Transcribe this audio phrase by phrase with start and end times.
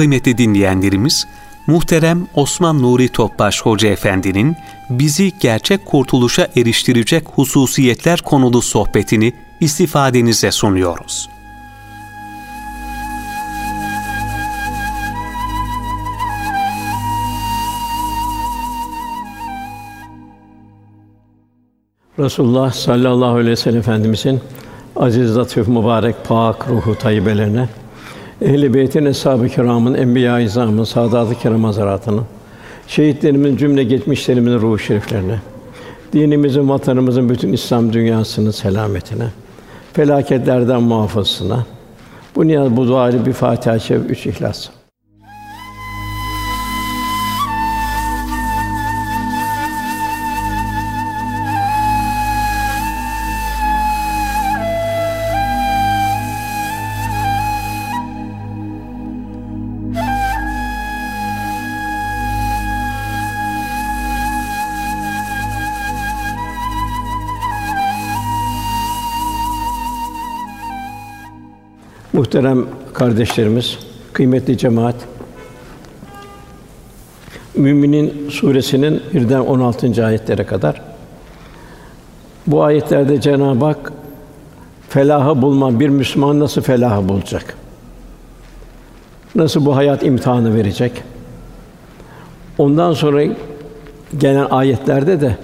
[0.00, 1.26] Kıymetli dinleyenlerimiz,
[1.66, 4.56] muhterem Osman Nuri Topbaş Hoca Efendi'nin
[4.90, 11.28] bizi gerçek kurtuluşa eriştirecek hususiyetler konulu sohbetini istifadenize sunuyoruz.
[22.18, 24.40] Resulullah sallallahu aleyhi ve sellem Efendimizin
[24.96, 27.68] aziz, latif, mübarek, pak ruhu tayyibelerine,
[28.42, 32.24] ehl-i beytin, eshab-ı kiramın, enbiya-i izamın, saadat-ı kiram hazaratının,
[32.86, 35.38] şehitlerimizin cümle geçmişlerimizin ruhu şeriflerine,
[36.12, 39.26] dinimizin, vatanımızın bütün İslam dünyasının selametine,
[39.92, 41.66] felaketlerden muhafazasına,
[42.36, 44.68] bu niyaz bu dua bir Fatiha-i Şerif, üç İhlas.
[72.30, 73.78] Muhterem kardeşlerimiz,
[74.12, 74.94] kıymetli cemaat,
[77.54, 80.06] Müminin suresinin birden 16.
[80.06, 80.82] ayetlere kadar
[82.46, 83.92] bu ayetlerde Cenab-ı Hak
[84.88, 87.56] felahı bulma bir Müslüman nasıl felahı bulacak?
[89.34, 91.02] Nasıl bu hayat imtihanı verecek?
[92.58, 93.24] Ondan sonra
[94.18, 95.36] gelen ayetlerde de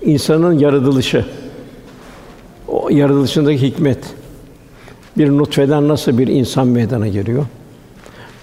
[0.00, 1.24] insanın yaratılışı,
[2.68, 3.98] o yaratılışındaki hikmet,
[5.18, 7.44] bir nutfeden nasıl bir insan meydana geliyor?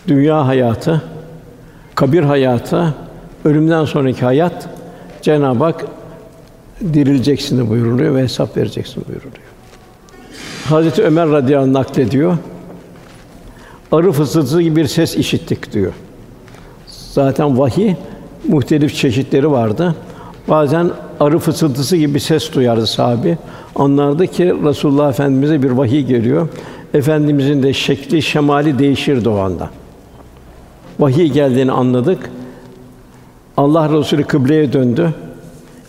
[0.08, 1.02] Dünya hayatı,
[1.96, 2.94] kabir hayatı,
[3.46, 4.70] ölümden sonraki hayat
[5.22, 5.86] Cenab-ı Hak
[6.94, 9.50] dirileceksin buyuruluyor ve hesap vereceksin buyuruluyor.
[10.66, 12.38] Hazreti Ömer radıyallahu anh naklediyor.
[13.92, 15.94] Arı fısıltısı gibi bir ses işittik diyor.
[16.88, 17.96] Zaten vahiy
[18.48, 19.96] muhtelif çeşitleri vardı.
[20.48, 23.38] Bazen arı fısıltısı gibi bir ses duyardı sahabi.
[23.76, 26.48] Anlardı ki Resulullah Efendimize bir vahiy geliyor.
[26.94, 29.70] Efendimizin de şekli, şemali değişirdi o anda.
[31.00, 32.30] Vahiy geldiğini anladık.
[33.58, 35.14] Allah Resulü kıbleye döndü.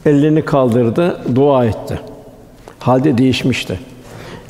[0.07, 2.01] Ellerini kaldırdı, dua etti.
[2.79, 3.81] Halde değişmişti.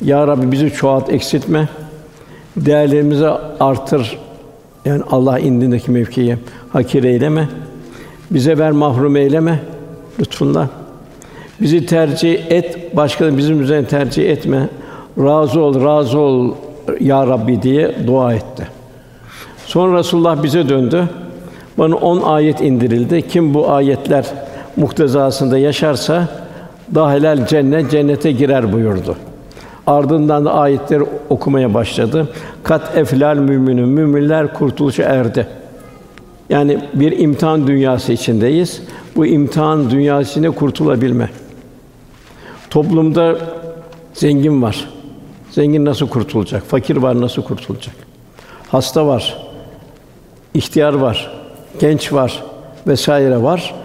[0.01, 1.69] Ya Rabbi bizi çoğalt, eksiltme.
[2.57, 3.27] Değerlerimizi
[3.59, 4.17] artır.
[4.85, 6.37] Yani Allah indindeki mevkiyi
[6.73, 7.49] hakir eyleme.
[8.31, 9.59] Bize ver mahrum eyleme
[10.19, 10.69] lütfunla.
[11.61, 14.69] Bizi tercih et, başkalarını bizim üzerine tercih etme.
[15.17, 16.53] Razı ol, razı ol
[16.99, 18.67] ya Rabbi diye dua etti.
[19.65, 21.09] Sonra Resulullah bize döndü.
[21.77, 23.27] Bana on ayet indirildi.
[23.27, 24.25] Kim bu ayetler
[24.77, 26.27] muktezasında yaşarsa
[26.95, 29.15] dahilel cennet cennete girer buyurdu.
[29.87, 32.27] Ardından da ayetleri okumaya başladı.
[32.63, 35.47] Kat eflal müminün müminler kurtuluşa erdi.
[36.49, 38.81] Yani bir imtihan dünyası içindeyiz.
[39.15, 41.29] Bu imtihan dünyası içinde kurtulabilme.
[42.69, 43.37] Toplumda
[44.13, 44.89] zengin var.
[45.51, 46.63] Zengin nasıl kurtulacak?
[46.63, 47.95] Fakir var nasıl kurtulacak?
[48.69, 49.37] Hasta var.
[50.53, 51.31] ihtiyar var.
[51.79, 52.43] Genç var
[52.87, 53.75] vesaire var.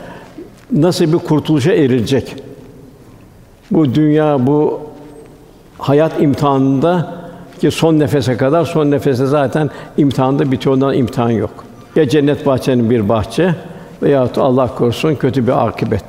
[0.73, 2.37] Nasıl bir kurtuluşa erilecek?
[3.71, 4.81] Bu dünya bu
[5.79, 7.15] hayat imtihanında
[7.61, 11.65] ki son nefese kadar son nefese zaten imtihanda bitiyor ondan imtihan yok.
[11.97, 13.55] Ya cennet bahçenin bir bahçe
[14.03, 16.05] veyahut Allah korusun kötü bir akıbet.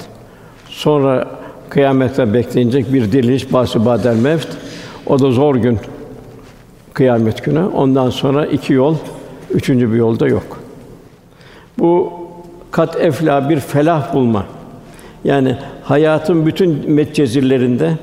[0.70, 1.28] Sonra
[1.70, 4.48] kıyamette bekleyecek bir diriliş bahsü badel mevt.
[5.06, 5.80] O da zor gün
[6.94, 7.64] kıyamet günü.
[7.66, 8.96] Ondan sonra iki yol,
[9.52, 10.60] üçüncü bir yolda yok.
[11.80, 12.14] Bu
[12.72, 14.46] kat efla bir felah bulma.
[15.24, 17.94] Yani hayatın bütün metcezirlerinde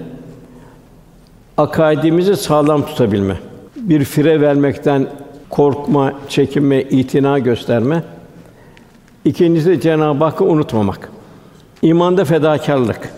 [1.57, 3.35] akaidimizi sağlam tutabilme.
[3.77, 5.07] Bir fire vermekten
[5.51, 8.03] korkma, çekinme, itina gösterme.
[9.25, 11.11] İkincisi Cenab-ı Hakk'ı unutmamak.
[11.83, 13.11] İmanda fedakarlık.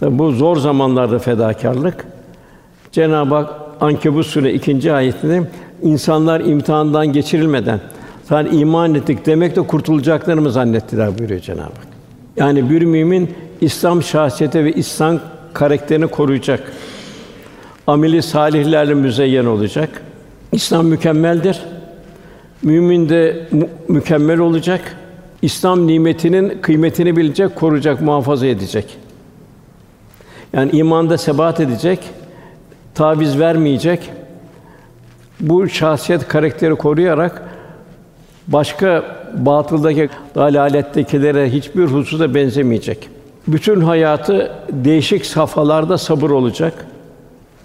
[0.00, 2.06] Tabi bu zor zamanlarda fedakarlık.
[2.92, 3.50] Cenab-ı Hak
[3.80, 5.50] Ankebut Sûre ikinci ayetinde
[5.82, 7.80] insanlar imtihandan geçirilmeden
[8.28, 11.86] sen iman ettik demek de kurtulacaklarını mı zannettiler buyuruyor Cenab-ı Hak.
[12.36, 15.20] Yani bir mümin İslam şahsiyeti ve İslam
[15.52, 16.72] karakterini koruyacak.
[17.86, 20.02] Ameli salihlerle müzeyyen olacak.
[20.52, 21.60] İslam mükemmeldir.
[22.62, 24.96] Mümin de mü- mükemmel olacak.
[25.42, 28.96] İslam nimetinin kıymetini bilecek, koruyacak, muhafaza edecek.
[30.52, 31.98] Yani imanda sebat edecek,
[32.94, 34.10] taviz vermeyecek.
[35.40, 37.42] Bu şahsiyet karakteri koruyarak
[38.48, 39.04] başka
[39.34, 43.08] batıldaki dalalettekilere hiçbir hususa benzemeyecek.
[43.48, 46.86] Bütün hayatı değişik safhalarda sabır olacak.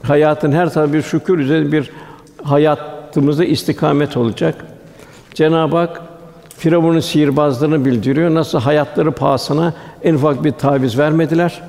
[0.03, 1.89] Hayatın her tarafı bir şükür üzerine bir
[2.43, 4.65] hayatımızda istikamet olacak.
[5.39, 6.01] Cenab-ı Hak
[6.57, 8.33] Firavun'un sihirbazlarını bildiriyor.
[8.33, 11.61] Nasıl hayatları pahasına en ufak bir taviz vermediler.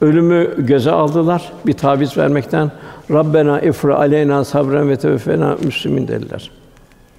[0.00, 2.70] Ölümü göze aldılar bir taviz vermekten.
[3.10, 6.50] Rabbena ifra aleyna sabren ve tevfena müslimin dediler.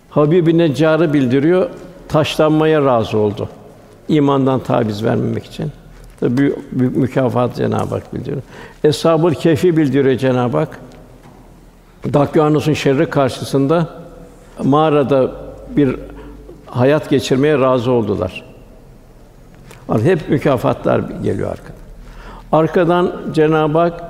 [0.10, 1.70] Habib-i Neccar'ı bildiriyor.
[2.08, 3.50] Taşlanmaya razı oldu.
[4.08, 5.72] İmandan taviz vermemek için.
[6.20, 8.42] Tabi büyük, büyük mükafat Cenab-ı Hak bildiriyor.
[8.84, 10.80] Eshab-ı Kehf'i bildiriyor Cenab-ı Hak.
[12.14, 14.05] Dakyanus'un şerri karşısında
[14.64, 15.32] mağarada
[15.70, 15.96] bir
[16.66, 18.44] hayat geçirmeye razı oldular.
[20.04, 21.76] Hep mükafatlar geliyor arkadan.
[22.52, 24.04] Arkadan Cenab-ı Hak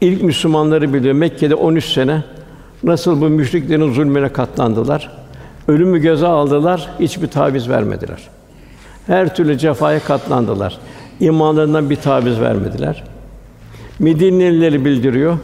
[0.00, 1.14] ilk Müslümanları biliyor.
[1.14, 2.22] Mekke'de 13 sene
[2.82, 5.10] nasıl bu müşriklerin zulmüne katlandılar.
[5.68, 8.28] Ölümü göze aldılar, hiçbir taviz vermediler.
[9.06, 10.78] Her türlü cefaya katlandılar.
[11.20, 13.04] İmanlarından bir taviz vermediler.
[13.98, 15.38] Medinelileri bildiriyor.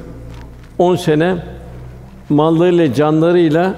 [0.79, 1.37] 10 sene
[2.29, 3.75] mallarıyla, canlarıyla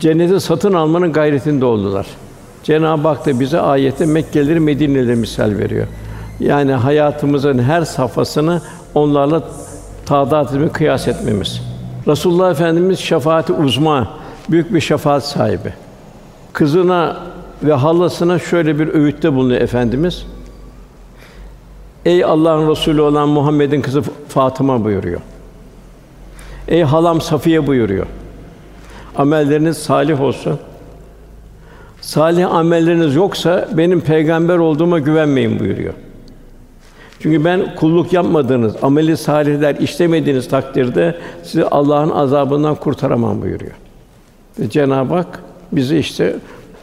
[0.00, 2.06] cenneti satın almanın gayretinde oldular.
[2.62, 5.86] Cenab-ı Hak da bize ayette Mekkelileri Medine'leri misal veriyor.
[6.40, 8.60] Yani hayatımızın her safhasını
[8.94, 9.42] onlarla
[10.06, 11.62] tadat etme, kıyas etmemiz.
[12.06, 14.08] Resulullah Efendimiz şefaati uzma,
[14.50, 15.72] büyük bir şefaat sahibi.
[16.52, 17.16] Kızına
[17.62, 20.26] ve halasına şöyle bir öğütte bulunuyor efendimiz.
[22.04, 25.20] Ey Allah'ın Resulü olan Muhammed'in kızı Fatıma buyuruyor.
[26.68, 28.06] Ey halam Safiye buyuruyor.
[29.16, 30.58] Amelleriniz salih olsun.
[32.00, 35.94] Salih amelleriniz yoksa benim peygamber olduğuma güvenmeyin buyuruyor.
[37.20, 43.72] Çünkü ben kulluk yapmadığınız, ameli salihler işlemediğiniz takdirde sizi Allah'ın azabından kurtaramam buyuruyor.
[44.60, 45.40] Ve Cenab-ı Hak
[45.72, 46.36] bizi işte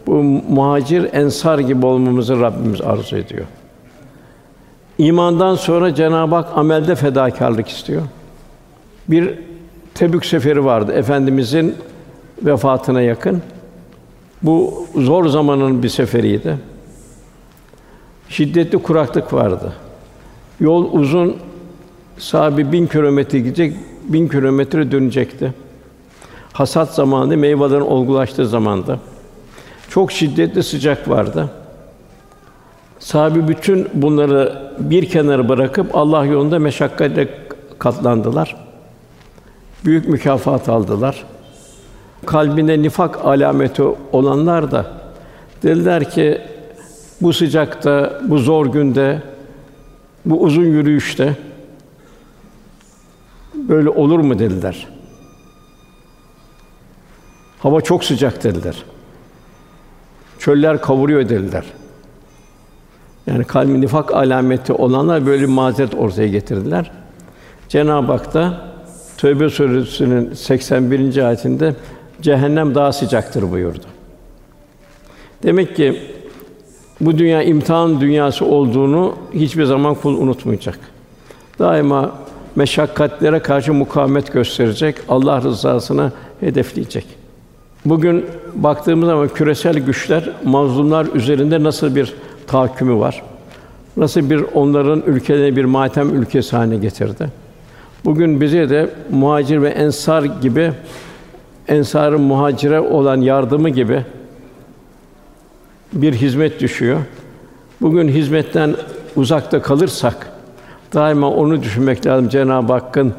[0.08, 0.14] bu
[0.50, 3.46] muhacir ensar gibi olmamızı Rabbimiz arzu ediyor.
[4.98, 8.02] İmandan sonra Cenab-ı Hak amelde fedakarlık istiyor.
[9.08, 9.34] Bir
[9.94, 11.76] Tebük seferi vardı efendimizin
[12.46, 13.42] vefatına yakın.
[14.42, 16.58] Bu zor zamanın bir seferiydi.
[18.30, 19.74] Şiddetli kuraklık vardı.
[20.60, 21.38] Yol uzun,
[22.18, 25.54] sahibi bin kilometre gidecek, bin kilometre dönecekti.
[26.54, 29.00] Hasat zamanı, meyvelerin olgulaştığı zamanda.
[29.90, 31.50] Çok şiddetli sıcak vardı.
[33.00, 37.28] Sahibi bütün bunları bir kenara bırakıp Allah yolunda meşakkatle
[37.80, 38.56] katlandılar.
[39.86, 41.24] Büyük mükafat aldılar.
[42.26, 44.92] Kalbinde nifak alameti olanlar da
[45.64, 46.42] dediler ki
[47.22, 49.22] bu sıcakta, bu zor günde,
[50.26, 51.36] bu uzun yürüyüşte
[53.54, 54.88] böyle olur mu dediler.
[57.60, 58.84] Hava çok sıcak dediler.
[60.40, 61.66] Çöller kavuruyor dediler.
[63.28, 66.92] Yani kalbi nifak alameti olanlar böyle bir mazeret ortaya getirdiler.
[67.70, 68.72] Cenab-ı Hak da
[69.18, 71.28] Tövbe suresinin 81.
[71.28, 71.76] ayetinde
[72.22, 73.86] cehennem daha sıcaktır buyurdu.
[75.44, 76.02] Demek ki
[77.02, 80.80] bu dünya imtihan dünyası olduğunu hiçbir zaman kul unutmayacak.
[81.60, 82.12] Daima
[82.56, 87.06] meşakkatlere karşı mukavemet gösterecek, Allah rızasını hedefleyecek.
[87.86, 88.26] Bugün
[88.56, 92.14] baktığımız zaman küresel güçler mazlumlar üzerinde nasıl bir
[92.48, 93.24] tahakkümü var?
[93.98, 97.30] Nasıl bir onların ülkelerine bir matem ülkesi haline getirdi?
[98.06, 100.72] Bugün bize de muhacir ve ensar gibi
[101.72, 104.06] ensarın muhacire olan yardımı gibi
[105.94, 107.00] bir hizmet düşüyor.
[107.82, 108.76] Bugün hizmetten
[109.16, 110.32] uzakta kalırsak
[110.94, 112.30] daima onu düşünmek lazım.
[112.30, 113.14] Cenab-ı Hakk'ın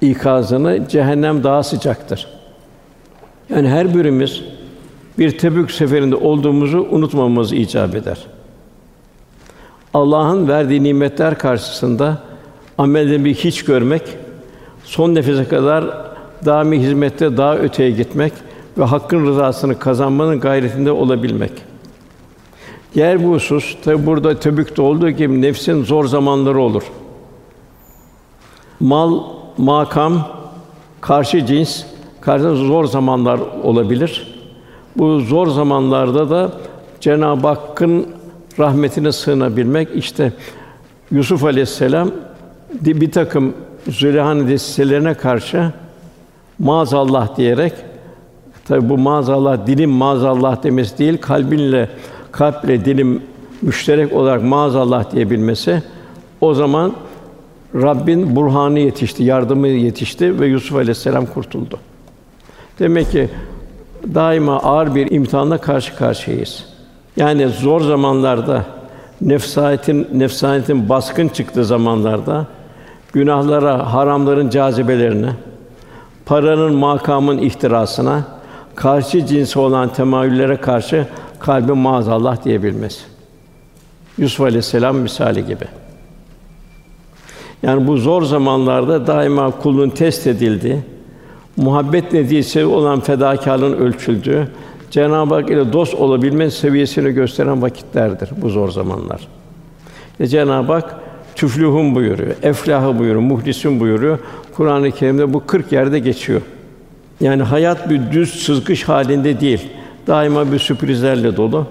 [0.00, 2.26] ikazını cehennem daha sıcaktır.
[3.50, 4.42] Yani her birimiz
[5.18, 8.26] bir Tebük seferinde olduğumuzu unutmamamız icap eder.
[9.94, 12.18] Allah'ın verdiği nimetler karşısında
[12.78, 14.02] amellerini hiç görmek,
[14.84, 16.07] son nefese kadar
[16.44, 18.32] daimi hizmette daha öteye gitmek
[18.78, 21.52] ve hakkın rızasını kazanmanın gayretinde olabilmek.
[22.94, 26.82] Diğer bir husus, tabi burada Tebük'te olduğu gibi nefsin zor zamanları olur.
[28.80, 29.20] Mal,
[29.58, 30.28] makam,
[31.00, 31.84] karşı cins,
[32.20, 34.34] karşı zor zamanlar olabilir.
[34.96, 36.52] Bu zor zamanlarda da
[37.00, 38.06] Cenab-ı Hakk'ın
[38.58, 40.32] rahmetine sığınabilmek işte
[41.10, 42.10] Yusuf Aleyhisselam
[42.72, 43.54] bir takım
[43.88, 45.72] Züleyha'nın destelerine karşı
[46.58, 47.72] maazallah diyerek
[48.68, 51.88] tabi bu maazallah dilim maazallah demesi değil kalbinle
[52.32, 53.22] kalple dilim
[53.62, 55.82] müşterek olarak maazallah diyebilmesi
[56.40, 56.92] o zaman
[57.74, 61.78] Rabbin burhanı yetişti, yardımı yetişti ve Yusuf Aleyhisselam kurtuldu.
[62.78, 63.28] Demek ki
[64.14, 66.64] daima ağır bir imtihanla karşı karşıyayız.
[67.16, 68.64] Yani zor zamanlarda
[69.20, 72.46] nefsanetin nefsanetin baskın çıktığı zamanlarda
[73.12, 75.30] günahlara, haramların cazibelerine,
[76.28, 78.22] paranın, makamın ihtirasına,
[78.74, 81.06] karşı cinsi olan temayüllere karşı
[81.38, 83.00] kalbi maazallah diyebilmesi.
[84.18, 85.64] Yusuf Aleyhisselam misali gibi.
[87.62, 90.78] Yani bu zor zamanlarda daima kulun test edildiği,
[91.56, 94.48] muhabbet neticesi olan fedakarlığın ölçüldüğü,
[94.90, 99.28] Cenab-ı Hak ile dost olabilme seviyesini gösteren vakitlerdir bu zor zamanlar.
[100.20, 100.96] Ve Cenab-ı Hak
[101.34, 104.18] tüflühün buyuruyor, eflahı buyuruyor, muhlisun buyuruyor.
[104.58, 106.42] Kur'an-ı Kerim'de bu 40 yerde geçiyor.
[107.20, 109.68] Yani hayat bir düz sızgış halinde değil.
[110.06, 111.66] Daima bir sürprizlerle dolu.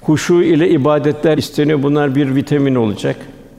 [0.00, 1.82] Huşu ile ibadetler isteniyor.
[1.82, 3.16] Bunlar bir vitamin olacak.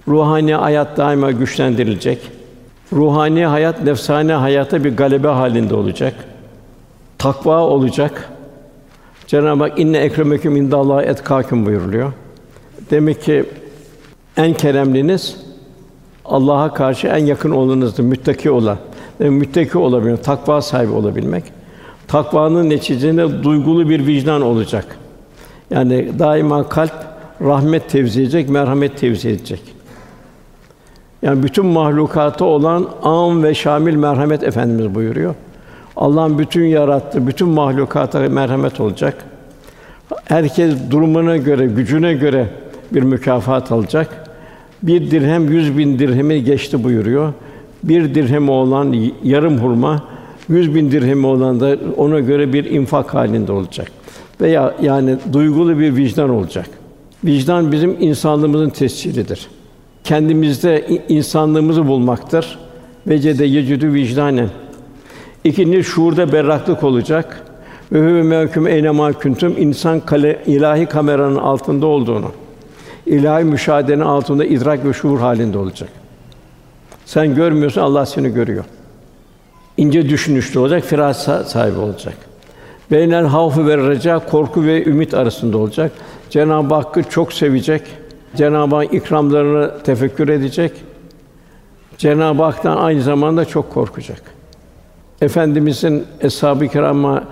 [0.07, 2.19] Ruhani hayat daima güçlendirilecek.
[2.93, 6.13] Ruhani hayat nefsani hayata bir galebe halinde olacak.
[7.17, 8.29] Takva olacak.
[9.27, 12.13] Cenab-ı Hak inne ekremeküm indallahi etkâküm buyuruluyor.
[12.91, 13.45] Demek ki
[14.38, 15.52] en keremliniz
[16.25, 18.77] Allah'a karşı en yakın olanınızdır, müttaki olan.
[19.22, 21.44] Ve müttaki olabilmek, takva sahibi olabilmek.
[22.08, 24.98] Takvanın neticesinde duygulu bir vicdan olacak.
[25.70, 26.94] Yani daima kalp
[27.42, 29.62] rahmet tevzi edecek, merhamet tevzi edecek.
[31.22, 35.36] Yani bütün mahlukata olan âm ve şamil merhamet efendimiz buyuruyor.
[35.96, 39.25] Allah'ın bütün yarattığı bütün mahlukata merhamet olacak.
[40.25, 42.48] Herkes durumuna göre, gücüne göre
[42.92, 44.23] bir mükafat alacak.
[44.84, 47.34] Bir dirhem yüz bin dirhemi geçti buyuruyor.
[47.84, 50.04] Bir dirhem olan yarım hurma,
[50.50, 53.92] yüz bin dirhemi olan da ona göre bir infak halinde olacak.
[54.42, 56.70] Veya yani duygulu bir vicdan olacak.
[57.24, 59.48] Vicdan bizim insanlığımızın tescilidir.
[60.04, 62.60] Kendimizde insanlığımızı bulmaktır.
[63.08, 64.50] Vecede yecüdü vicdanen.
[65.44, 67.44] İkinci şuurda berraklık olacak.
[67.92, 72.32] Ve huve mevküm eyne küntüm insan kale, ilahi kameranın altında olduğunu,
[73.05, 75.89] ilahi müşahedenin altında idrak ve şuur halinde olacak.
[77.05, 78.65] Sen görmüyorsun, Allah seni görüyor.
[79.77, 82.15] İnce düşünüşlü olacak, firaset sahibi olacak.
[82.91, 85.91] Beynel havfu ve reca korku ve ümit arasında olacak.
[86.29, 87.81] Cenab-ı Hakk'ı çok sevecek.
[88.36, 90.72] Cenab-ı Hak ikramlarını tefekkür edecek.
[91.98, 94.22] Cenab-ı Hak'tan aynı zamanda çok korkacak.
[95.22, 97.24] Efendimizin eshab-ı kirama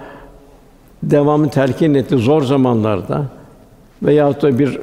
[1.04, 3.26] devamı telkin etti zor zamanlarda
[4.04, 4.80] veya da bir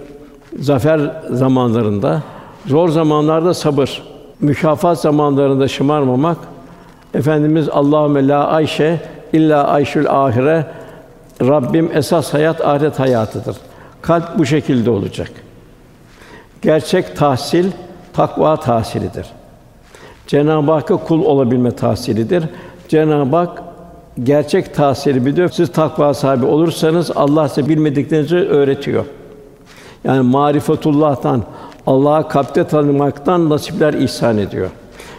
[0.59, 2.23] zafer zamanlarında
[2.67, 4.02] zor zamanlarda sabır,
[4.40, 6.38] mükafat zamanlarında şımarmamak
[7.14, 9.00] Efendimiz Allahümme la ayşe
[9.33, 10.67] illa ayşül ahire
[11.40, 13.57] Rabbim esas hayat ahiret hayatıdır.
[14.02, 15.31] Kalp bu şekilde olacak.
[16.62, 17.71] Gerçek tahsil
[18.12, 19.26] takva tahsilidir.
[20.26, 22.45] Cenab-ı Hakk'a kul olabilme tahsilidir.
[22.88, 23.62] Cenab-ı Hak
[24.23, 25.49] gerçek tahsili biliyor.
[25.49, 29.05] Siz takva sahibi olursanız Allah size bilmediklerinizi öğretiyor.
[30.05, 31.43] Yani marifetullah'tan,
[31.87, 34.71] Allah'a kalpte tanımaktan nasipler ihsan ediyor.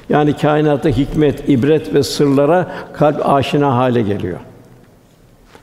[0.09, 4.37] Yani kainatta hikmet, ibret ve sırlara kalp aşina hale geliyor.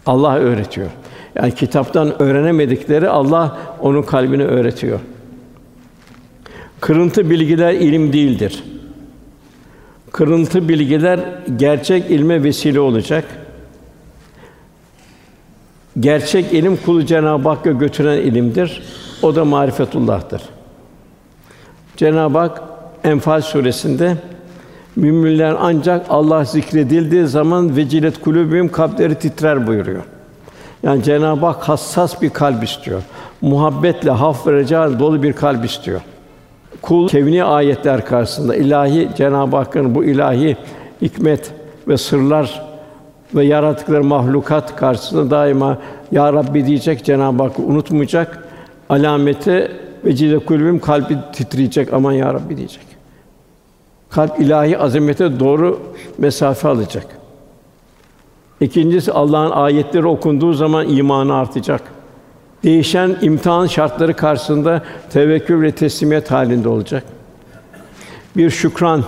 [0.06, 0.90] Allah öğretiyor.
[1.34, 5.00] Yani kitaptan öğrenemedikleri Allah onun kalbine öğretiyor.
[6.80, 8.64] Kırıntı bilgiler ilim değildir.
[10.12, 11.20] Kırıntı bilgiler
[11.56, 13.24] gerçek ilme vesile olacak.
[16.00, 18.82] Gerçek ilim kulu Cenab-ı Hakk'a götüren ilimdir.
[19.22, 20.42] O da marifetullah'tır.
[21.96, 22.62] Cenab-ı Hak
[23.04, 24.16] Enfal suresinde
[24.96, 30.02] müminler ancak Allah zikredildiği zaman vecilet kulübüm kalpleri titrer buyuruyor.
[30.82, 33.02] Yani Cenab-ı Hak hassas bir kalp istiyor.
[33.40, 34.68] Muhabbetle, haf ve
[34.98, 36.00] dolu bir kalp istiyor.
[36.82, 40.56] Kul kevni ayetler karşısında ilahi Cenab-ı Hakk'ın bu ilahi
[41.02, 41.52] hikmet
[41.88, 42.62] ve sırlar
[43.34, 45.78] ve yarattıkları mahlukat karşısında daima
[46.12, 48.45] ya Rabbi diyecek Cenab-ı Hakk'ı unutmayacak.
[48.88, 49.70] Alameti
[50.04, 52.86] ve cile kulbüm kalbi titreyecek aman ya Rabbi diyecek.
[54.10, 55.80] Kalp ilahi azamete doğru
[56.18, 57.06] mesafe alacak.
[58.60, 61.82] İkincisi Allah'ın ayetleri okunduğu zaman imanı artacak.
[62.64, 67.04] Değişen imtihan şartları karşısında tevekkül ve teslimiyet halinde olacak.
[68.36, 69.04] Bir şükran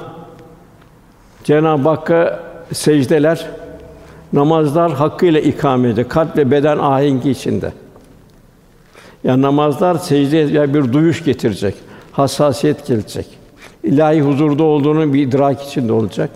[1.45, 2.41] Cenab-ı Hakk'a
[2.73, 3.47] secdeler,
[4.33, 7.73] namazlar hakkıyla ikame edecek, kalp ve beden ahengi içinde.
[9.25, 11.75] Yani namazlar secdeye bir duyuş getirecek,
[12.13, 13.27] hassasiyet gelecek.
[13.85, 16.31] İlahi huzurda olduğunu bir idrak içinde olacak.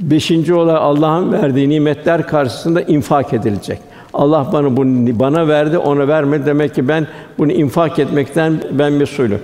[0.00, 3.78] Beşinci olarak Allah'ın verdiği nimetler karşısında infak edilecek.
[4.14, 6.46] Allah bana bunu bana verdi, ona vermedi.
[6.46, 7.06] Demek ki ben
[7.38, 9.40] bunu infak etmekten ben mesulüm.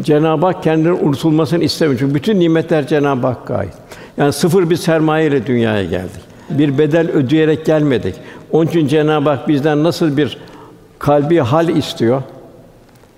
[0.00, 1.98] Cenab-ı Hak kendinin unutulmasını istemiyor.
[1.98, 3.72] Çünkü bütün nimetler Cenab-ı Hakk'a ait.
[4.16, 6.22] Yani sıfır bir sermaye ile dünyaya geldik.
[6.50, 8.14] Bir bedel ödeyerek gelmedik.
[8.52, 10.38] Onun için Cenab-ı Hak bizden nasıl bir
[10.98, 12.22] kalbi hal istiyor?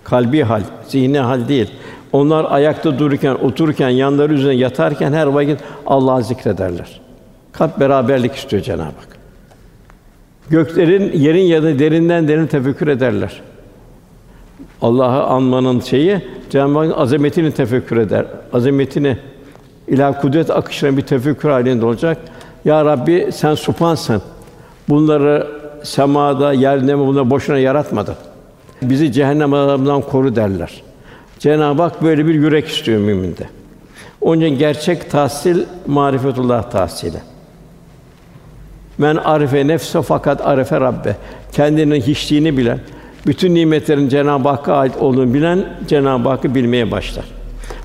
[0.04, 1.70] Kalbi hal, zihni hal değil.
[2.12, 7.00] Onlar ayakta dururken, otururken, yanları üzerine yatarken her vakit Allah'ı zikrederler.
[7.52, 9.08] Kalp beraberlik istiyor Cenab-ı Hak.
[10.50, 13.42] Göklerin, yerin ya da derinden derin tefekkür ederler.
[14.82, 18.26] Allah'ı anmanın şeyi Cenab-ı Hakk'ın azametini tefekkür eder.
[18.52, 19.16] Azametini
[19.88, 22.18] ilah kudret akışına bir tefekkür halinde olacak.
[22.64, 24.22] Ya Rabbi sen supansın.
[24.88, 28.14] Bunları semada, yerde mi bunları boşuna yaratmadın.
[28.82, 30.82] Bizi cehennem azabından koru derler.
[31.38, 33.48] Cenab-ı Hak böyle bir yürek istiyor müminde.
[34.20, 37.18] Onun için gerçek tahsil marifetullah tahsili.
[38.98, 41.16] Men arife nefse fakat arife Rabbe.
[41.52, 42.80] Kendinin hiçliğini bilen,
[43.26, 47.24] bütün nimetlerin Cenab-ı Hakk'a ait olduğunu bilen Cenab-ı Hakk'ı bilmeye başlar.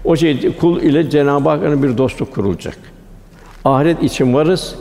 [0.05, 2.77] O şey kul ile Cenab-ı Hakk'ın bir dostluk kurulacak.
[3.65, 4.75] Ahiret için varız.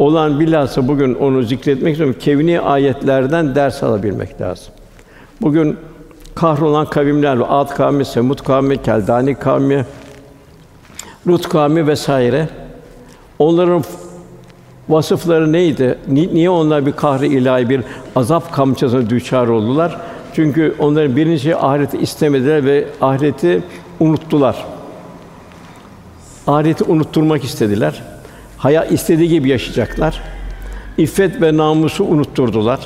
[0.00, 2.16] Olan bilhassa bugün onu zikretmek istiyorum.
[2.20, 4.72] Kevni ayetlerden ders alabilmek lazım.
[5.40, 5.76] Bugün
[6.34, 7.46] kahrolan kavimler var.
[7.50, 9.86] Ad kavmi, Semud kavmi, Keldani kavmi,
[11.28, 12.48] Lut kavmi vesaire.
[13.38, 13.84] Onların
[14.88, 15.98] vasıfları neydi?
[16.08, 17.80] Niye onlar bir kahri ilahi bir
[18.16, 20.00] azap kamçısına düçar oldular?
[20.34, 23.62] Çünkü onların birinci ahireti istemediler ve ahireti
[24.00, 24.64] unuttular.
[26.46, 28.02] Ahireti unutturmak istediler.
[28.60, 30.20] Hayat istediği gibi yaşayacaklar.
[30.98, 32.80] İffet ve namusu unutturdular.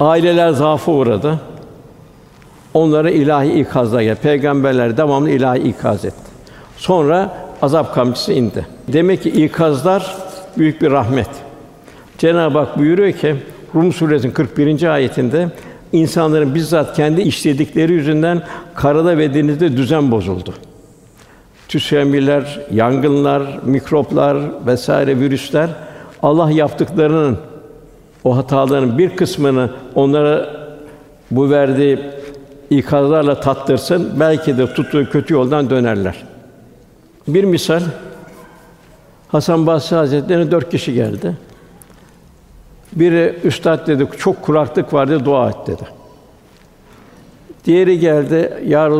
[0.00, 1.40] Aileler zaafa uğradı.
[2.74, 4.18] Onlara ilahi ikazla geldi.
[4.22, 6.30] Peygamberler devamlı ilahi ikaz etti.
[6.76, 8.66] Sonra azap kamçısı indi.
[8.88, 10.16] Demek ki ikazlar
[10.58, 11.30] büyük bir rahmet.
[12.18, 13.36] Cenab-ı Hak buyuruyor ki
[13.74, 14.82] Rum suresinin 41.
[14.82, 15.48] ayetinde
[15.92, 18.42] insanların bizzat kendi işledikleri yüzünden
[18.74, 20.54] karada ve denizde düzen bozuldu.
[21.70, 24.36] Tüsemiler, yangınlar, mikroplar
[24.66, 25.70] vesaire virüsler
[26.22, 27.38] Allah yaptıklarının
[28.24, 30.50] o hataların bir kısmını onlara
[31.30, 31.98] bu verdiği
[32.70, 36.24] ikazlarla tattırsın, belki de tuttuğu kötü yoldan dönerler.
[37.28, 37.82] Bir misal,
[39.28, 41.36] Hasan Basri Hazretleri'ne dört kişi geldi.
[42.92, 45.99] Biri üstad dedi, çok kuraklık vardı, dua et dedi.
[47.64, 48.90] Diğeri geldi, ya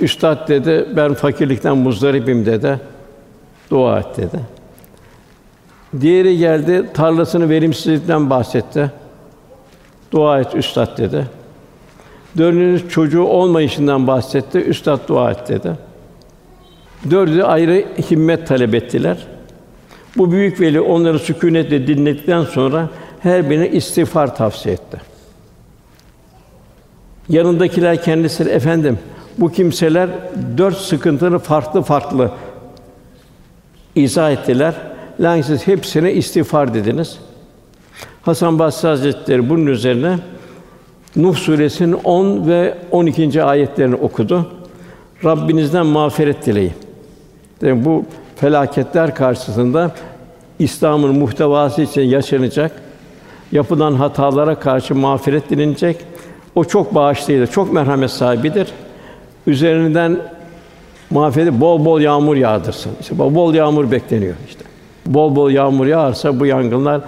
[0.00, 2.80] üstad dedi, ben fakirlikten muzdaribim dedi.
[3.70, 4.40] Dua et dedi.
[6.00, 8.90] Diğeri geldi, tarlasını verimsizlikten bahsetti.
[10.12, 11.26] Dua et üstad dedi.
[12.38, 14.58] Dördüncü çocuğu olmayışından bahsetti.
[14.58, 15.72] Üstad dua et dedi.
[17.10, 19.26] Dördü ayrı himmet talep ettiler.
[20.16, 22.88] Bu büyük veli onları sükûnetle dinledikten sonra
[23.20, 25.11] her birine istiğfar tavsiye etti.
[27.28, 28.98] Yanındakiler kendisi efendim
[29.38, 30.10] bu kimseler
[30.58, 32.30] dört sıkıntını farklı farklı
[33.94, 34.74] izah ettiler.
[35.20, 37.18] Lakin siz hepsine istiğfar dediniz.
[38.22, 40.18] Hasan Basri Hazretleri bunun üzerine
[41.16, 43.42] Nuh suresinin 10 ve 12.
[43.42, 44.46] ayetlerini okudu.
[45.24, 46.72] Rabbinizden mağfiret dileyin.
[47.62, 48.04] Yani bu
[48.36, 49.90] felaketler karşısında
[50.58, 52.72] İslam'ın muhtevası için yaşanacak,
[53.52, 55.96] yapılan hatalara karşı mağfiret dilenecek.
[56.54, 58.68] O çok bağışlayıcı, çok merhamet sahibidir.
[59.46, 60.16] Üzerinden
[61.10, 62.92] mağfiret bol bol yağmur yağdırsın.
[63.00, 64.64] İşte bol yağmur bekleniyor işte.
[65.06, 67.00] Bol bol yağmur yağarsa bu yangınlar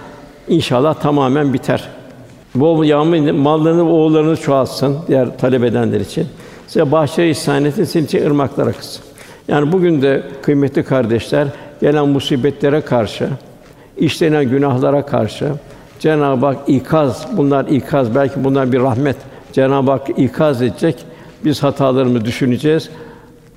[0.47, 1.83] inşallah tamamen biter.
[2.55, 6.27] Bol yağmur mallarını, oğullarını çoğaltsın diğer talep edenler için.
[6.67, 9.03] Size bahçe ihsan etsin, sizin için ırmaklar akıtsın.
[9.47, 11.47] Yani bugün de kıymetli kardeşler
[11.81, 13.29] gelen musibetlere karşı,
[13.97, 15.51] işlenen günahlara karşı
[15.99, 19.15] Cenab-ı Hak ikaz, bunlar ikaz, belki bunlar bir rahmet.
[19.55, 21.05] Cenab-ı Hak ikaz edecek.
[21.45, 22.89] Biz hatalarımızı düşüneceğiz.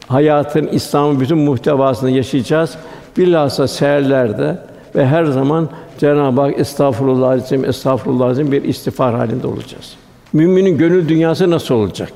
[0.09, 2.77] Hayatın, İslam'ın bütün muhtevasını yaşayacağız.
[3.17, 4.59] Bilhassa seherlerde
[4.95, 9.97] ve her zaman Cenab-ı Hak estağfurullah azim, estağfurullah azim bir istiğfar halinde olacağız.
[10.33, 12.13] Müminin gönül dünyası nasıl olacak?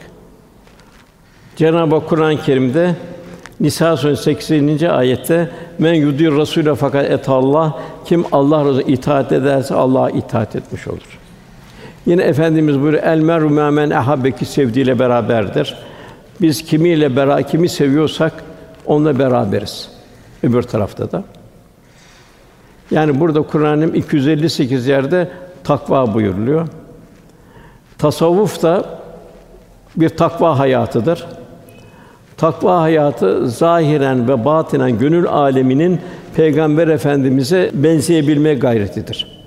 [1.56, 2.96] Cenab-ı Hak Kur'an-ı Kerim'de
[3.60, 4.88] Nisa suresi 80.
[4.88, 10.88] ayette men yudir rasûle fakat et Allah kim Allah razı itaat ederse Allah'a itaat etmiş
[10.88, 11.21] olur.
[12.06, 15.76] Yine efendimiz buyuruyor el meru men ehabbeki sevdiğiyle beraberdir.
[16.40, 18.32] Biz kimiyle beraber kimi seviyorsak
[18.86, 19.90] onunla beraberiz.
[20.42, 21.24] Öbür tarafta da.
[22.90, 25.28] Yani burada Kur'an'ın 258 yerde
[25.64, 26.68] takva buyuruluyor.
[27.98, 28.84] Tasavvuf da
[29.96, 31.26] bir takva hayatıdır.
[32.36, 36.00] Takva hayatı zahiren ve batinen gönül aleminin
[36.36, 39.42] Peygamber Efendimize benzeyebilme gayretidir.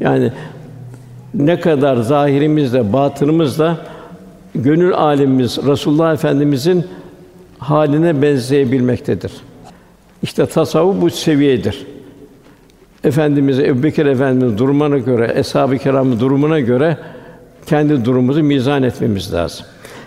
[0.00, 0.32] Yani
[1.34, 3.78] ne kadar zahirimizle, batınımızla
[4.54, 6.86] gönül alemimiz Resulullah Efendimizin
[7.58, 9.32] haline benzeyebilmektedir.
[10.22, 11.86] İşte tasavvuf bu seviyedir.
[13.04, 16.98] Efendimiz Ebubekir Efendimiz durumuna göre, eshab-ı kiramın durumuna göre
[17.66, 19.66] kendi durumumuzu mizan etmemiz lazım.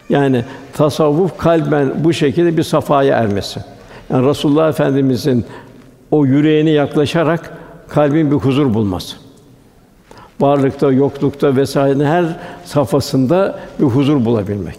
[0.09, 3.59] Yani tasavvuf kalben bu şekilde bir safaya ermesi.
[4.09, 5.45] Yani Resulullah Efendimizin
[6.11, 7.53] o yüreğine yaklaşarak
[7.87, 9.26] kalbin bir huzur bulması.
[10.39, 12.26] Varlıkta, yoklukta vesaire her
[12.65, 14.78] safhasında bir huzur bulabilmek.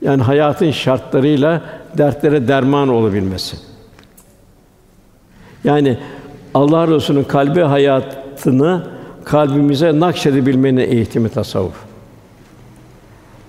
[0.00, 1.62] Yani hayatın şartlarıyla
[1.98, 3.56] dertlere derman olabilmesi.
[5.64, 5.98] Yani
[6.54, 8.82] Allah Resulü'nün kalbi hayatını
[9.24, 11.76] kalbimize nakşedebilmenin eğitimi tasavvuf.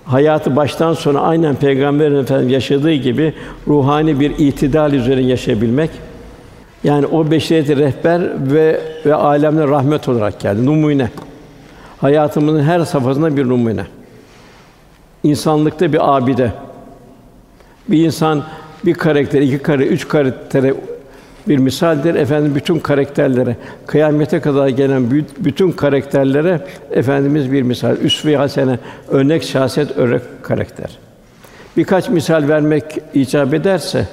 [0.05, 3.33] Hayatı baştan sona aynen Peygamber Efendimiz yaşadığı gibi
[3.67, 5.89] ruhani bir itidal üzerine yaşayabilmek.
[6.83, 8.21] Yani o beşeriyete rehber
[8.53, 10.65] ve ve alemle rahmet olarak geldi.
[10.65, 11.09] Numune.
[11.97, 13.85] Hayatımızın her safhasında bir numune.
[15.23, 16.51] İnsanlıkta bir abide.
[17.87, 18.43] Bir insan
[18.85, 20.73] bir karakter, iki kare, üç karaktere
[21.47, 22.15] bir misaldir.
[22.15, 26.59] Efendim bütün karakterlere, kıyamete kadar gelen bütün karakterlere
[26.91, 27.97] efendimiz bir misal.
[27.97, 30.97] Üsve-i hasene, örnek şahsiyet, örnek karakter.
[31.77, 34.07] Birkaç misal vermek icap ederse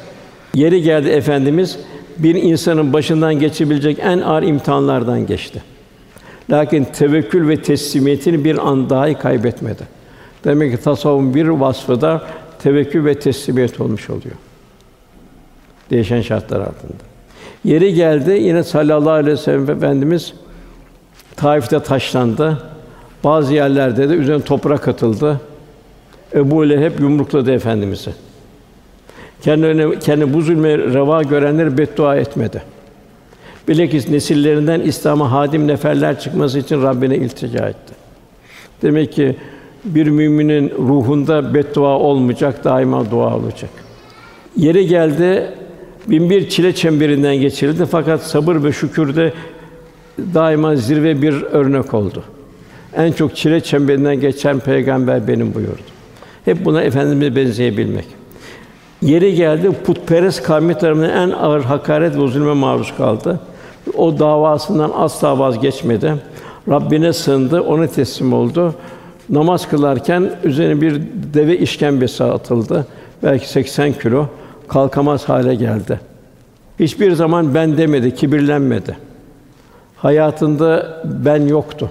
[0.55, 1.79] yeri geldi efendimiz
[2.19, 5.63] bir insanın başından geçebilecek en ağır imtihanlardan geçti.
[6.51, 9.83] Lakin tevekkül ve teslimiyetini bir an dahi kaybetmedi.
[10.45, 12.23] Demek ki tasavvufun bir vasfı da
[12.59, 14.37] tevekkül ve teslimiyet olmuş oluyor.
[15.91, 17.03] Değişen şartlar altında.
[17.65, 20.33] Yeri geldi yine sallallahu aleyhi ve sellem efendimiz
[21.37, 22.63] Taif'te taşlandı.
[23.25, 25.41] Bazı yerlerde de üzerine toprak atıldı.
[26.35, 28.11] Ebu Leheb yumrukladı efendimizi.
[29.43, 32.63] Kendine kendi bu zulme reva görenler beddua etmedi.
[33.69, 37.95] Bilakis nesillerinden İslam'a hadim neferler çıkması için Rabbine iltica etti.
[38.83, 39.37] Demek ki
[39.85, 43.71] bir müminin ruhunda beddua olmayacak, daima dua olacak.
[44.57, 45.55] Yeri geldi
[46.07, 49.33] bin bir çile çemberinden geçirildi fakat sabır ve şükürde
[50.35, 52.25] daima zirve bir örnek oldu.
[52.97, 55.83] En çok çile çemberinden geçen peygamber benim buyurdu.
[56.45, 58.20] Hep buna efendimize benzeyebilmek.
[59.03, 63.41] Yeri geldi putperest kavmi tarafından en ağır hakaret ve zulme maruz kaldı.
[63.97, 66.15] O davasından asla vazgeçmedi.
[66.69, 68.75] Rabbine sığındı, ona teslim oldu.
[69.31, 71.03] Namaz kılarken üzerine bir
[71.35, 72.87] deve işkembesi atıldı.
[73.23, 74.27] Belki 80 kilo
[74.69, 76.01] kalkamaz hale geldi.
[76.81, 78.97] Hiçbir zaman ben demedi, kibirlenmedi.
[79.97, 81.91] Hayatında ben yoktu.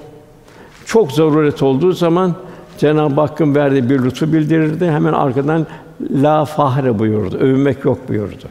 [0.86, 2.36] Çok zaruret olduğu zaman
[2.78, 4.92] Cenab-ı Hakk'ın verdiği bir lütfu bildirirdi.
[4.92, 5.68] Hemen arkadan
[6.02, 7.38] la fahre buyurdu.
[7.38, 8.46] Övünmek yok buyurdu.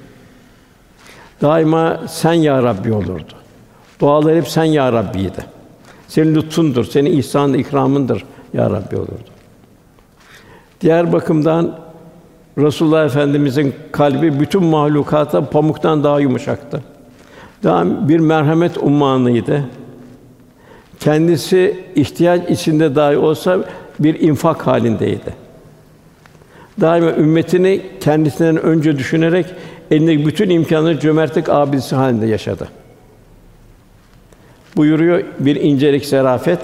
[1.43, 3.33] Daima sen ya Rabbi olurdu.
[4.01, 5.45] Dualar hep sen ya Rabbiydi.
[6.09, 9.31] Senin lütfundur, senin ihsan ikramındır ya Rabbi olurdu.
[10.81, 11.79] Diğer bakımdan
[12.59, 16.83] Resulullah Efendimizin kalbi bütün mahlukata pamuktan daha yumuşaktı.
[17.65, 19.65] Daha bir merhamet ummanıydı.
[21.01, 23.59] Kendisi ihtiyaç içinde dahi olsa
[24.01, 25.48] bir infak halindeydi.
[26.81, 29.47] Daima ümmetini kendisinden önce düşünerek
[29.91, 32.69] elindeki bütün imkanları cömertlik abidesi halinde yaşadı.
[34.77, 36.59] Buyuruyor bir incelik zarafet.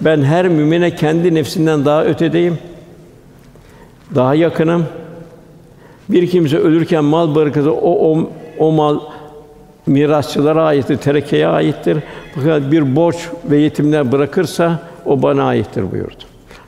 [0.00, 2.58] Ben her mümine kendi nefsinden daha ötedeyim.
[4.14, 4.86] Daha yakınım.
[6.08, 9.00] Bir kimse ölürken mal bırakırsa o, o, o mal
[9.86, 11.98] mirasçılara aittir, terekeye aittir.
[12.34, 13.16] Fakat bir borç
[13.50, 16.24] ve yetimler bırakırsa o bana aittir buyurdu.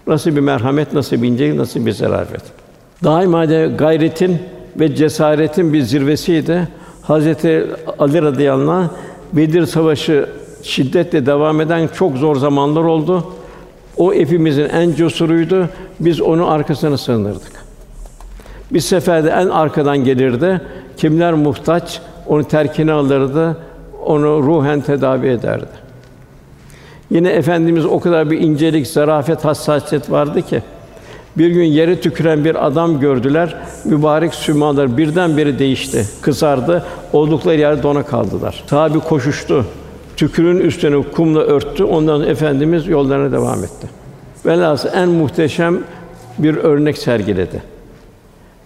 [0.06, 2.63] Nasıl bir merhamet, nasıl bir incelik, nasıl bir zarafet.
[3.04, 4.38] Daima de gayretin
[4.80, 6.68] ve cesaretin bir zirvesiydi.
[7.02, 7.66] Hazreti
[7.98, 8.88] Ali radıyallahu anh
[9.32, 10.28] Bedir Savaşı
[10.62, 13.26] şiddetle devam eden çok zor zamanlar oldu.
[13.96, 15.68] O hepimizin en cesuruydu.
[16.00, 17.52] Biz onu arkasına sığınırdık.
[18.70, 20.60] Bir seferde en arkadan gelirdi.
[20.96, 23.56] Kimler muhtaç onu terkine alırdı.
[24.06, 25.84] Onu ruhen tedavi ederdi.
[27.10, 30.62] Yine efendimiz o kadar bir incelik, zarafet, hassasiyet vardı ki
[31.38, 33.56] bir gün yere tüküren bir adam gördüler.
[33.84, 36.84] Mübarek sümalar birden değişti, kızardı.
[37.12, 38.64] Oldukları yerde dona kaldılar.
[38.66, 39.66] Tabi koşuştu.
[40.16, 41.84] Tükürün üstüne kumla örttü.
[41.84, 43.88] Ondan efendimiz yollarına devam etti.
[44.46, 45.78] Velhâsıl en muhteşem
[46.38, 47.62] bir örnek sergiledi.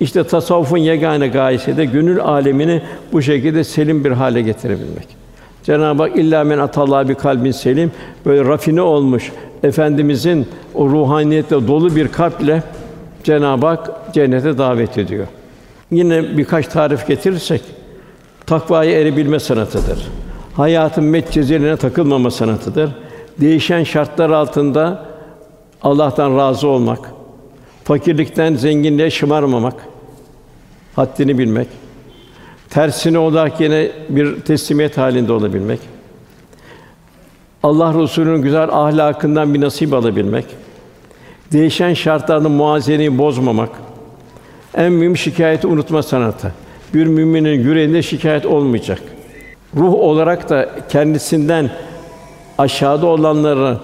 [0.00, 5.18] İşte tasavvufun yegane gayesi de gönül alemini bu şekilde selim bir hale getirebilmek.
[5.62, 7.92] Cenab-ı Hak illa men atallah bir kalbin selim
[8.26, 12.62] böyle rafine olmuş efendimizin o ruhaniyetle dolu bir kalple
[13.24, 15.26] Cenab-ı Hak cennete davet ediyor.
[15.90, 17.62] Yine birkaç tarif getirirsek
[18.46, 20.08] takvaya erebilme sanatıdır.
[20.54, 22.90] Hayatın metcezeline takılmama sanatıdır.
[23.40, 25.06] Değişen şartlar altında
[25.82, 27.10] Allah'tan razı olmak,
[27.84, 29.74] fakirlikten zenginliğe şımarmamak,
[30.96, 31.68] haddini bilmek,
[32.70, 35.80] tersine olarak yine bir teslimiyet halinde olabilmek,
[37.62, 40.44] Allah Resulü'nün güzel ahlakından bir nasip alabilmek,
[41.52, 43.70] değişen şartlarda muazeneyi bozmamak,
[44.74, 46.52] en mühim şikayeti unutma sanatı.
[46.94, 49.02] Bir müminin yüreğinde şikayet olmayacak.
[49.76, 51.70] ruh olarak da kendisinden
[52.58, 53.76] aşağıda olanları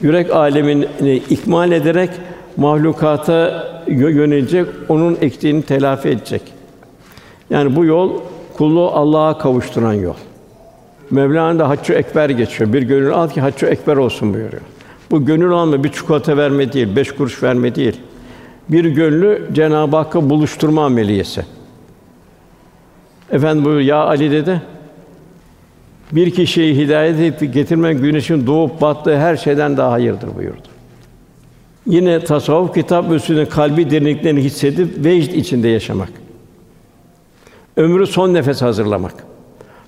[0.00, 2.10] yürek alemini ikmal ederek
[2.56, 6.42] mahlukata yönelecek, onun eksiğini telafi edecek.
[7.50, 8.20] Yani bu yol
[8.56, 10.14] kulluğu Allah'a kavuşturan yol.
[11.10, 12.72] Mevlana da haccı ekber geçiyor.
[12.72, 14.62] Bir gönül al ki haccı ekber olsun buyuruyor.
[15.10, 18.00] Bu gönül alma bir çikolata verme değil, beş kuruş verme değil.
[18.68, 21.44] Bir gönlü Cenab-ı Hakk'a buluşturma ameliyesi.
[23.30, 24.62] Efendim buyur ya Ali dedi.
[26.12, 30.68] Bir kişiyi hidayet getirmen güneşin doğup battığı her şeyden daha hayırdır buyurdu.
[31.86, 36.08] Yine tasavvuf kitap üstünde kalbi derinliklerini hissedip vecd içinde yaşamak.
[37.76, 39.29] Ömrü son nefes hazırlamak.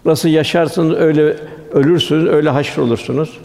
[0.04, 1.36] Nasıl yaşarsınız öyle
[1.72, 3.38] ölürsünüz, öyle haşr olursunuz.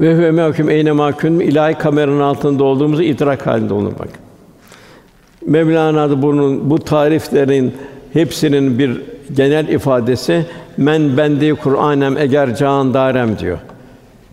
[0.00, 4.08] Ve huve mehkum eyne mahkum ilahi kameranın altında olduğumuzu idrak halinde olmak.
[5.46, 7.74] Mevlana'da bunun bu tariflerin
[8.12, 9.02] hepsinin bir
[9.36, 13.58] genel ifadesi men bendi Kur'anem eğer can darem diyor.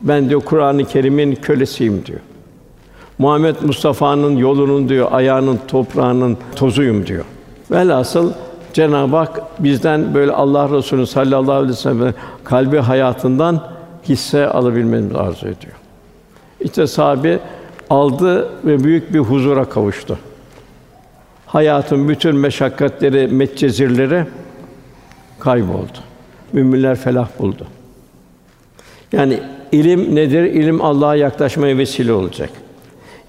[0.01, 2.19] Ben diyor Kur'an-ı Kerim'in kölesiyim diyor.
[3.17, 7.25] Muhammed Mustafa'nın yolunun diyor, ayağının toprağının tozuyum diyor.
[7.71, 8.31] Velhasıl
[8.75, 13.67] Cenab-ı Hak bizden böyle Allah Resulü sallallahu aleyhi ve sellem kalbi hayatından
[14.09, 15.73] hisse alabilmemizi arzu ediyor.
[16.59, 17.39] İşte sahabe
[17.89, 20.19] aldı ve büyük bir huzura kavuştu.
[21.45, 24.25] Hayatın bütün meşakkatleri, metcezirleri
[25.39, 25.97] kayboldu.
[26.53, 27.67] Müminler felah buldu.
[29.11, 29.39] Yani
[29.71, 30.43] ilim nedir?
[30.43, 32.49] İlim Allah'a yaklaşmaya vesile olacak.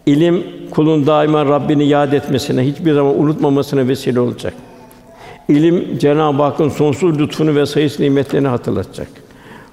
[0.06, 4.54] İlim kulun daima Rabbini yad etmesine, hiçbir zaman unutmamasına vesile olacak.
[5.48, 9.09] İlim Cenab-ı Hakk'ın sonsuz lütfunu ve sayıs nimetlerini hatırlatacak.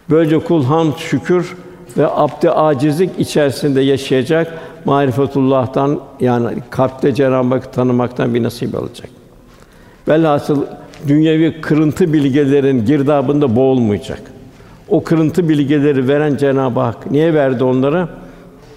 [0.09, 1.55] Böylece kul hamd, şükür
[1.97, 4.53] ve abd acizlik içerisinde yaşayacak.
[4.86, 9.09] Marifetullah'tan yani kalpte Cenab-ı Hakk'ı tanımaktan bir nasip alacak.
[10.07, 10.65] Velhasıl
[11.07, 14.21] dünyevi kırıntı bilgelerin girdabında boğulmayacak.
[14.89, 18.09] O kırıntı bilgileri veren Cenab-ı Hak niye verdi onlara?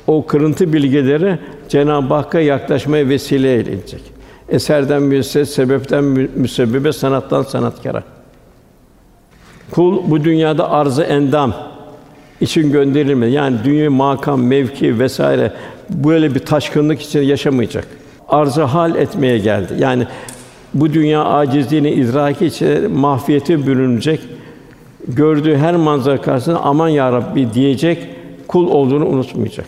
[0.06, 4.15] O kırıntı bilgileri Cenab-ı Hakk'a yaklaşmaya vesile edecek.
[4.48, 6.04] Eserden müesses, sebepten
[6.36, 8.02] müsebbebe, sanattan sanatkara.
[9.70, 11.54] Kul bu dünyada arzı endam
[12.40, 13.32] için gönderilmedi.
[13.32, 15.52] Yani dünya makam, mevki vesaire
[15.90, 17.86] böyle bir taşkınlık için yaşamayacak.
[18.28, 19.74] Arzı hal etmeye geldi.
[19.78, 20.06] Yani
[20.74, 24.20] bu dünya acizliğini idraki için mahfiyete bürünecek.
[25.08, 28.08] Gördüğü her manzara karşısında aman ya Rabbi diyecek,
[28.48, 29.66] kul olduğunu unutmayacak.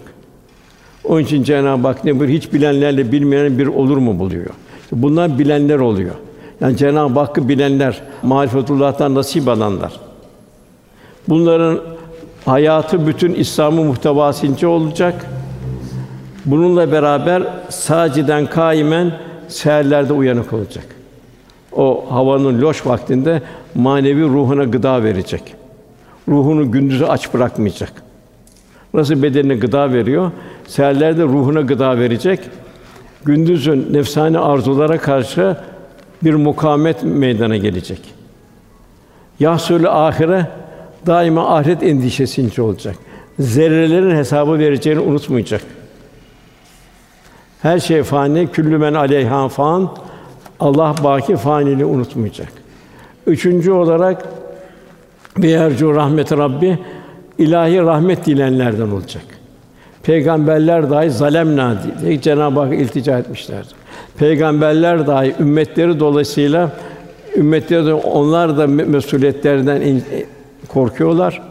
[1.05, 2.39] Onun için Cenab-ı Hak ne buyuruyor?
[2.39, 4.51] Hiç bilenlerle bilmeyen bir olur mu buluyor.
[4.93, 6.15] Bunlar bilenler oluyor.
[6.61, 9.93] Yani Cenab-ı Hakk'ı bilenler, marifetullah'tan nasip alanlar.
[11.29, 11.81] Bunların
[12.45, 15.27] hayatı bütün İslam'ın muhtevasınca olacak.
[16.45, 19.13] Bununla beraber saciden kaimen
[19.49, 20.85] seherlerde uyanık olacak.
[21.73, 23.43] O havanın loş vaktinde
[23.75, 25.55] manevi ruhuna gıda verecek.
[26.29, 27.93] Ruhunu gündüzü aç bırakmayacak.
[28.95, 30.31] Nasıl bedenine gıda veriyor,
[30.67, 32.41] seherlerde ruhuna gıda verecek.
[33.25, 35.57] Gündüzün nefsani arzulara karşı
[36.25, 38.01] bir mukamet meydana gelecek.
[39.41, 40.47] Yahsülü ahire
[41.07, 42.97] daima ahiret endişesi olacak.
[43.39, 45.63] Zerrelerin hesabı vereceğini unutmayacak.
[47.63, 49.97] Her şey fani, küllü men aleyha fan.
[50.61, 52.53] Allah baki faniliği unutmayacak.
[53.27, 54.25] Üçüncü olarak
[55.37, 56.79] bir yercu rahmet Rabbi
[57.39, 59.38] ilahi rahmet dilenlerden olacak.
[60.09, 63.75] Peygamberler dahi zalemna diye Cenab-ı Hak iltica etmişlerdir.
[64.19, 66.71] Peygamberler dahi ümmetleri dolayısıyla
[67.37, 70.03] ümmetleri de onlar da mesuliyetlerden
[70.69, 71.43] korkuyorlar.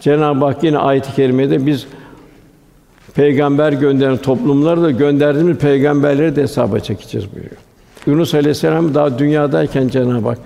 [0.00, 1.86] Cenab-ı Hak yine ayet-i kerimede biz
[3.14, 7.56] peygamber gönderen toplumları da gönderdiğimiz peygamberleri de hesaba çekeceğiz buyuruyor.
[8.06, 10.38] Yunus Aleyhisselam daha dünyadayken Cenab-ı Hak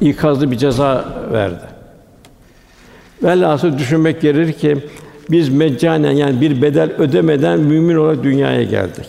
[0.00, 1.64] ikazlı bir ceza verdi.
[3.22, 4.78] Velhasıl düşünmek gerekir ki
[5.30, 9.06] biz meccanen yani bir bedel ödemeden mümin olarak dünyaya geldik.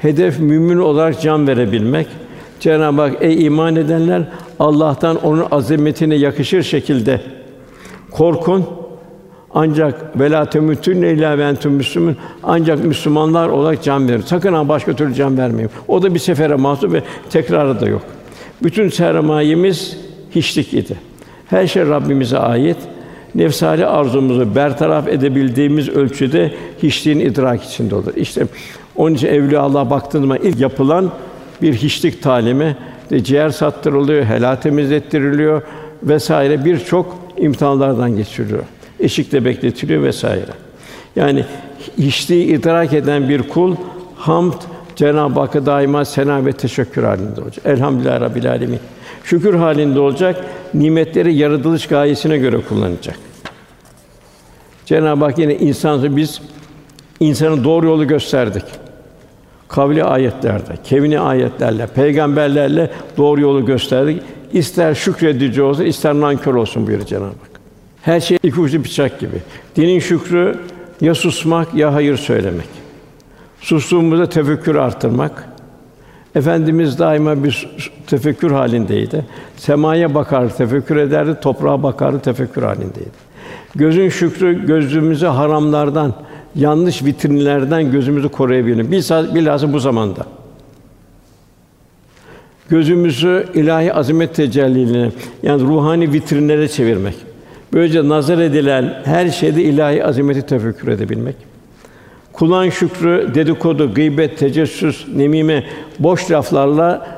[0.00, 2.06] Hedef mümin olarak can verebilmek.
[2.60, 4.22] Cenab-ı Hak ey iman edenler
[4.58, 7.20] Allah'tan onun azametine yakışır şekilde
[8.10, 8.64] korkun.
[9.54, 14.20] Ancak velâ temuttunne illâ ve müslümün ancak Müslümanlar olarak can verin.
[14.20, 15.70] Sakın ha başka türlü can vermeyin.
[15.88, 18.02] O da bir sefere mahsus ve tekrarı da yok.
[18.62, 19.96] Bütün sermayemiz
[20.34, 20.96] hiçlik idi.
[21.46, 22.76] Her şey Rabbimize ait.
[23.36, 28.12] Nefsani arzumuzu bertaraf edebildiğimiz ölçüde hiçliğin idrak içinde olur.
[28.16, 28.46] İşte
[28.96, 31.10] onun için evliya Allah baktığında ilk yapılan
[31.62, 32.76] bir hiçlik talimi
[33.10, 35.62] de ciğer sattırılıyor, helal temizlettiriliyor
[36.02, 38.62] vesaire birçok imtihanlardan geçiriliyor.
[39.00, 40.52] Eşikte bekletiliyor vesaire.
[41.16, 41.44] Yani
[41.98, 43.76] hiçliği idrak eden bir kul
[44.16, 44.52] hamd
[44.96, 47.66] Cenab-ı Hakk'a daima sena ve teşekkür halinde olacak.
[47.66, 48.80] Elhamdülillah Rabbil Alemin.
[49.24, 50.44] Şükür halinde olacak.
[50.74, 53.25] Nimetleri yaratılış gayesine göre kullanacak.
[54.86, 56.40] Cenab-ı Hak yine insan biz
[57.20, 58.64] insanı doğru yolu gösterdik.
[59.68, 64.22] Kavli ayetlerde, kevni ayetlerle, peygamberlerle doğru yolu gösterdik.
[64.52, 67.60] İster şükredici olsun, ister nankör olsun buyuruyor Cenab-ı Hak.
[68.02, 69.42] Her şey iki uçlu bıçak gibi.
[69.76, 70.58] Dinin şükrü
[71.00, 72.68] ya susmak ya hayır söylemek.
[73.60, 75.48] Sustuğumuzda tefekkür arttırmak.
[76.34, 77.70] Efendimiz daima bir
[78.06, 79.26] tefekkür halindeydi.
[79.56, 83.25] Semaya bakar, tefekkür ederdi, toprağa bakardı, tefekkür halindeydi.
[83.76, 86.14] Gözün şükrü gözümüzü haramlardan,
[86.54, 88.90] yanlış vitrinlerden gözümüzü koruyabilir.
[88.90, 90.26] Bilhassa, bilhassa bu zamanda.
[92.68, 95.10] Gözümüzü ilahi azamet tecellilerine
[95.42, 97.14] yani ruhani vitrinlere çevirmek.
[97.72, 101.36] Böylece nazar edilen her şeyde ilahi azameti tefekkür edebilmek.
[102.32, 105.64] Kulağın şükrü, dedikodu, gıybet, tecessüs, nemime,
[105.98, 107.16] boş laflarla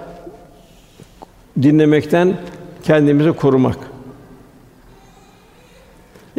[1.62, 2.36] dinlemekten
[2.84, 3.76] kendimizi korumak.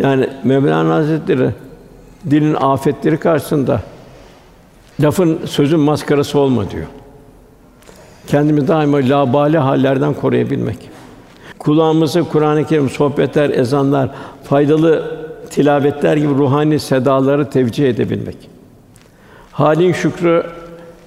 [0.02, 1.50] Yani Mevlana Hazretleri
[2.30, 3.82] dilin afetleri karşısında
[5.02, 6.86] lafın sözün maskarası olma diyor.
[8.28, 10.90] Kendimizi daima labali hallerden koruyabilmek.
[11.60, 14.10] Kulağımızı Kur'an-ı Kerim sohbetler, ezanlar,
[14.44, 18.38] faydalı tilavetler gibi ruhani sedaları tevcih edebilmek.
[19.52, 20.44] Halin şükrü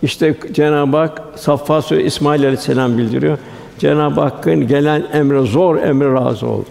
[0.02, 3.38] işte Cenab-ı Hak Saffat Suresi İsmail Aleyhisselam bildiriyor.
[3.78, 6.68] Cenab-ı Hakk'ın gelen emre zor emre razı oldu.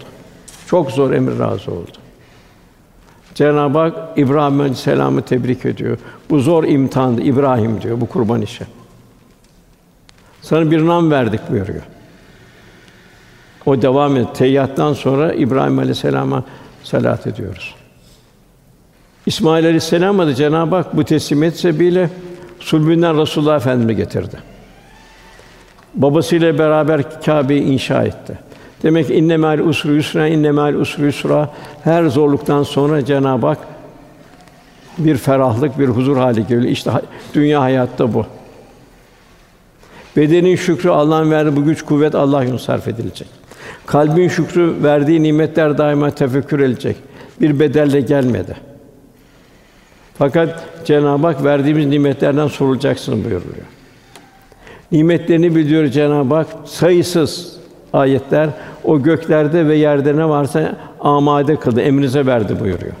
[0.66, 2.01] Çok zor emre razı oldu.
[3.34, 5.98] Cenab-ı Hak İbrahim Aleyhisselam'ı tebrik ediyor.
[6.30, 8.64] Bu zor imtihandı İbrahim diyor bu kurban işi.
[10.42, 11.82] Sana bir nam verdik buyuruyor.
[13.66, 14.34] O devam et.
[14.34, 16.44] Teyyattan sonra İbrahim Aleyhisselam'a
[16.82, 17.74] salat ediyoruz.
[19.26, 22.10] İsmail Aleyhisselam'a da Cenab-ı Hak bu teslimiyet sebebiyle
[22.60, 24.36] sulbünden Resulullah Efendimizi getirdi.
[25.94, 28.38] Babasıyla beraber Kâbe'yi inşa etti.
[28.82, 31.50] Demek ki inne mâl usru yusra, inne mâl usru yusra.
[31.84, 33.58] Her zorluktan sonra Cenab-ı Hak
[34.98, 36.72] bir ferahlık, bir huzur hali geliyor.
[36.72, 36.90] İşte
[37.34, 38.26] dünya hayatta bu.
[40.16, 43.28] Bedenin şükrü Allah'ın verdiği bu güç kuvvet Allah yolunda sarf edilecek.
[43.86, 46.96] Kalbin şükrü verdiği nimetler daima tefekkür edilecek.
[47.40, 48.56] Bir bedelle gelmedi.
[50.18, 53.66] Fakat Cenab-ı Hak verdiğimiz nimetlerden sorulacaksın buyuruyor.
[54.92, 57.61] Nimetlerini biliyor Cenab-ı Hak sayısız
[57.92, 58.50] ayetler
[58.84, 62.92] o göklerde ve yerde ne varsa amade kıldı, emrinize verdi buyuruyor.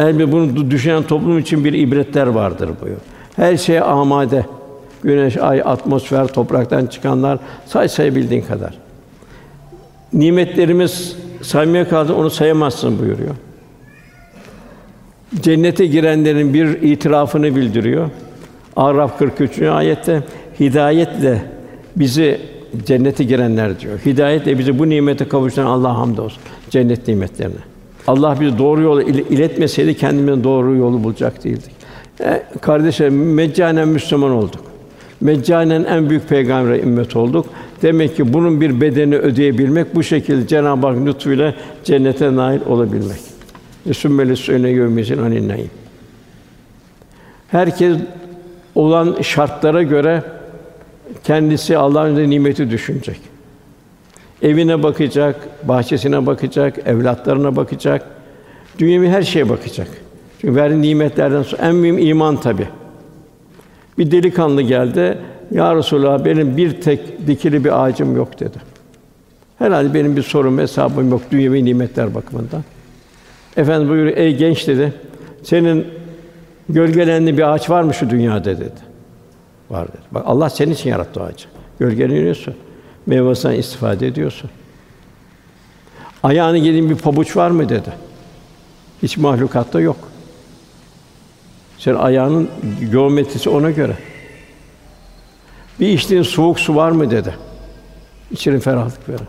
[0.00, 3.00] Elbette bunu düşünen toplum için bir ibretler vardır buyuruyor.
[3.36, 4.46] Her şey amade.
[5.02, 8.78] Güneş, ay, atmosfer, topraktan çıkanlar say sayabildiğin kadar.
[10.12, 13.34] Nimetlerimiz saymaya kaldı onu sayamazsın buyuruyor.
[15.40, 18.10] Cennete girenlerin bir itirafını bildiriyor.
[18.76, 19.62] Araf 43.
[19.62, 20.22] ayette
[20.60, 21.42] hidayetle
[21.96, 22.40] bizi
[22.86, 23.98] cennete girenler diyor.
[23.98, 27.60] Hidayetle bizi bu nimete kavuşturan Allah hamdolsun cennet nimetlerine.
[28.06, 31.72] Allah bizi doğru yola iletmeseydi kendimize doğru yolu bulacak değildik.
[32.20, 34.60] E, kardeşlerim meccanen Müslüman olduk.
[35.20, 37.46] Meccanen en büyük peygamber ümmet olduk.
[37.82, 41.54] Demek ki bunun bir bedelini ödeyebilmek bu şekilde Cenab-ı Hak lütfuyla
[41.84, 43.20] cennete nail olabilmek.
[43.92, 45.52] Sümmeli söyle yevmizin anin
[47.48, 47.96] Herkes
[48.74, 50.22] olan şartlara göre
[51.24, 53.20] kendisi Allah'ın nimeti düşünecek.
[54.42, 55.36] Evine bakacak,
[55.68, 58.06] bahçesine bakacak, evlatlarına bakacak.
[58.78, 59.88] Dünyevi her şeye bakacak.
[60.40, 62.68] Çünkü verdiği nimetlerden sonra en mühim iman tabi.
[63.98, 65.18] Bir delikanlı geldi.
[65.50, 68.58] Ya Resulallah benim bir tek dikili bir ağacım yok dedi.
[69.58, 72.64] Herhalde benim bir sorum hesabım yok dünyevi nimetler bakımından.
[73.56, 74.92] Efendim buyuruyor ey genç dedi.
[75.42, 75.86] Senin
[76.68, 78.89] gölgelenli bir ağaç var mı şu dünyada dedi.
[79.70, 80.02] Var dedi.
[80.10, 81.46] Bak Allah senin için yarattı o ağacı.
[81.78, 82.54] Gölgeleniyorsun.
[83.06, 84.50] Meyvesinden istifade ediyorsun.
[86.22, 87.92] Ayağını giydiğin bir pabuç var mı dedi.
[89.02, 89.96] Hiç mahlukatta yok.
[91.78, 92.48] Sen ayağının
[92.92, 93.96] geometrisi ona göre.
[95.80, 97.34] Bir içtiğin soğuk su var mı dedi.
[98.30, 99.26] İçerin ferahlık verin.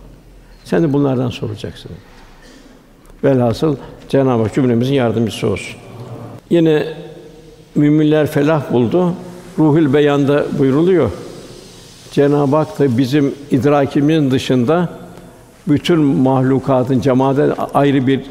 [0.64, 1.92] Sen de bunlardan soracaksın.
[3.24, 3.78] Velhasıl
[4.10, 5.76] Cenab-ı Hak cümlemizin yardımcısı olsun.
[6.50, 6.88] Yine
[7.76, 9.14] müminler felah buldu.
[9.60, 11.12] Ruhul Beyan'da buyruluyor.
[12.12, 14.90] Cenab-ı Hak da bizim idrakimizin dışında
[15.68, 18.22] bütün mahlukatın cemaate ayrı bir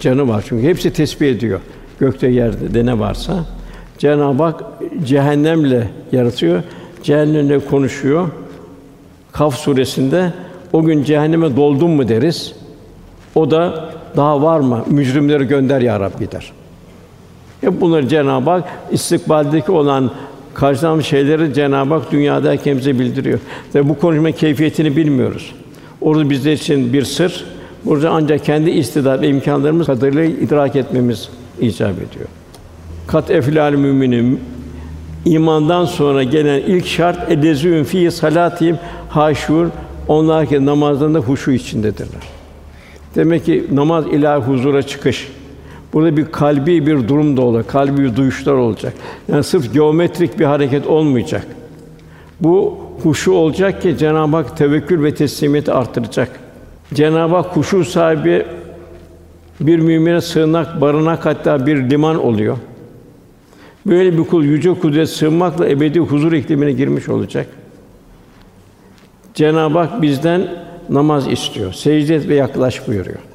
[0.00, 0.44] canı var.
[0.48, 1.60] Çünkü hepsi tesbih ediyor.
[1.98, 3.44] Gökte yerde de ne varsa.
[3.98, 4.64] Cenab-ı Hak
[5.04, 6.62] cehennemle yaratıyor.
[7.02, 8.28] Cehennemle konuşuyor.
[9.32, 10.32] Kaf suresinde
[10.72, 12.52] o gün cehenneme doldun mu deriz.
[13.34, 14.84] O da daha var mı?
[14.86, 16.52] Mücrimleri gönder ya Rabbi der.
[17.60, 20.10] Hep bunları Cenab-ı Hak istikbaldeki olan
[20.54, 23.38] karşılanan şeyleri Cenab-ı Hak dünyadayken bize bildiriyor.
[23.74, 25.52] Ve bu konuşma keyfiyetini bilmiyoruz.
[26.00, 27.44] Orada bizler için bir sır.
[27.84, 31.28] Burada ancak kendi istidat ve imkanlarımız kadarıyla idrak etmemiz
[31.60, 32.28] icap ediyor.
[33.06, 34.40] Kat eflal müminin
[35.24, 38.78] imandan sonra gelen ilk şart edezün fi salatihim
[39.08, 39.66] haşur
[40.08, 42.22] onlar ki namazlarında huşu içindedirler.
[43.14, 45.28] Demek ki namaz ilahi huzura çıkış.
[45.92, 48.92] Burada bir kalbi bir durum da olacak, kalbi bir duyuşlar olacak.
[49.28, 51.46] Yani sırf geometrik bir hareket olmayacak.
[52.40, 56.40] Bu huşu olacak ki Cenab-ı Hak tevekkül ve teslimiyeti arttıracak.
[56.94, 58.46] Cenab-ı Hak huşu sahibi
[59.60, 62.56] bir mümine sığınak, barınak hatta bir liman oluyor.
[63.86, 67.46] Böyle bir kul yüce kudret sığınmakla ebedi huzur iklimine girmiş olacak.
[69.34, 70.48] Cenab-ı Hak bizden
[70.88, 71.72] namaz istiyor.
[71.72, 73.29] Secde et ve yaklaş buyuruyor.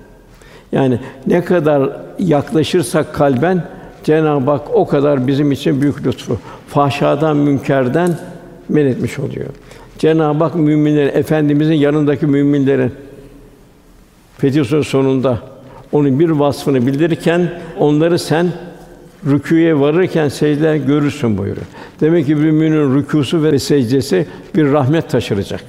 [0.75, 3.63] Yani ne kadar yaklaşırsak kalben
[4.03, 6.37] Cenab-ı Hak o kadar bizim için büyük lütfu.
[6.67, 8.17] Fahşadan, münkerden
[8.69, 9.45] men etmiş oluyor.
[9.97, 12.91] Cenab-ı Hak müminlerin efendimizin yanındaki müminlerin
[14.37, 15.39] Fetih sonunda
[15.91, 17.49] onun bir vasfını bildirirken
[17.79, 18.47] onları sen
[19.25, 21.65] rükûye varırken secde görürsün buyuruyor.
[22.01, 25.63] Demek ki müminin rükûsu ve secdesi bir rahmet taşıracak.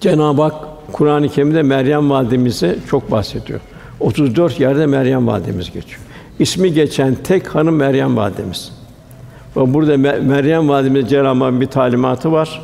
[0.00, 0.54] Cenab-ı Hak
[0.92, 3.60] Kur'an-ı Kerim'de Meryem validemizi çok bahsediyor.
[4.00, 6.00] 34 yerde Meryem validemiz geçiyor.
[6.38, 8.72] İsmi geçen tek hanım Meryem validemiz.
[9.56, 12.62] Ve burada Meryem validemiz Cenab-ı bir talimatı var.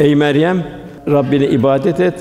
[0.00, 0.64] Ey Meryem,
[1.08, 2.14] Rabbine ibadet et,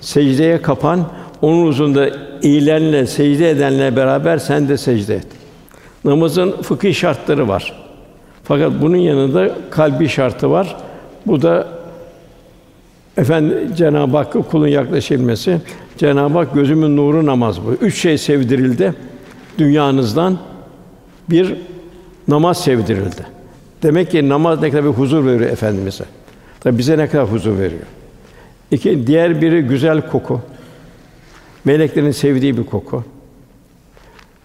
[0.00, 1.06] secdeye kapan,
[1.42, 2.10] onun huzurunda
[2.42, 5.26] eğilenle, secde edenle beraber sen de secde et.
[6.04, 7.72] Namazın fıkhi şartları var.
[8.44, 10.76] Fakat bunun yanında kalbi şartı var.
[11.26, 11.66] Bu da
[13.16, 15.60] efendi Cenab-ı Hakk'a kulun yaklaşabilmesi.
[15.98, 17.72] Cenab-ı Hak gözümün nuru namaz bu.
[17.72, 18.94] Üç şey sevdirildi
[19.58, 20.38] dünyanızdan.
[21.30, 21.54] Bir
[22.28, 23.26] namaz sevdirildi.
[23.82, 26.04] Demek ki namaz ne kadar bir huzur veriyor efendimize.
[26.60, 27.82] Tabi bize ne kadar huzur veriyor.
[28.70, 30.40] İki, diğer biri güzel koku.
[31.64, 33.04] Meleklerin sevdiği bir koku.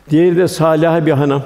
[0.10, 1.44] Diğeri de salih bir hanım.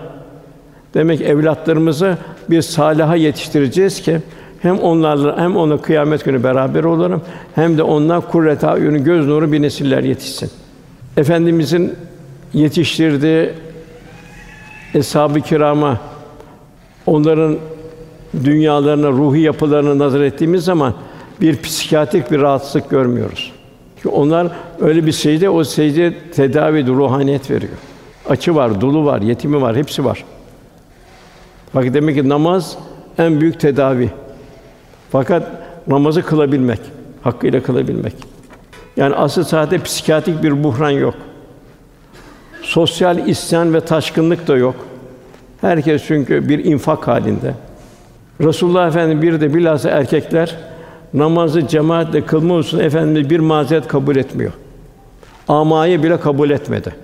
[0.93, 2.17] Demek ki evlatlarımızı
[2.49, 4.19] bir salaha yetiştireceğiz ki
[4.63, 7.21] hem onlarla hem ona kıyamet günü beraber olalım
[7.55, 10.51] hem de onlar kurret ayunu göz nuru bir nesiller yetişsin.
[11.17, 11.95] Efendimizin
[12.53, 13.49] yetiştirdiği
[14.93, 15.97] eshab-ı kirama
[17.05, 17.57] onların
[18.43, 20.93] dünyalarına, ruhi yapılarına nazar ettiğimiz zaman
[21.41, 23.51] bir psikiyatrik bir rahatsızlık görmüyoruz.
[23.95, 24.47] Çünkü onlar
[24.81, 27.73] öyle bir secde, o secde tedavi, ruhaniyet veriyor.
[28.29, 30.23] Açı var, dulu var, yetimi var, hepsi var.
[31.75, 32.77] Bak demek ki namaz
[33.17, 34.09] en büyük tedavi.
[35.13, 35.43] Fakat
[35.87, 36.79] namazı kılabilmek,
[37.21, 38.13] hakkıyla kılabilmek.
[38.97, 41.15] Yani asıl saatte psikiyatrik bir buhran yok.
[42.61, 44.75] Sosyal isyan ve taşkınlık da yok.
[45.61, 47.53] Herkes çünkü bir infak halinde.
[48.41, 50.55] Resulullah Efendimiz bir de bilhassa erkekler
[51.13, 54.51] namazı cemaatle kılma hususunda Efendimiz bir mazeret kabul etmiyor.
[55.47, 56.95] Amayı bile kabul etmedi.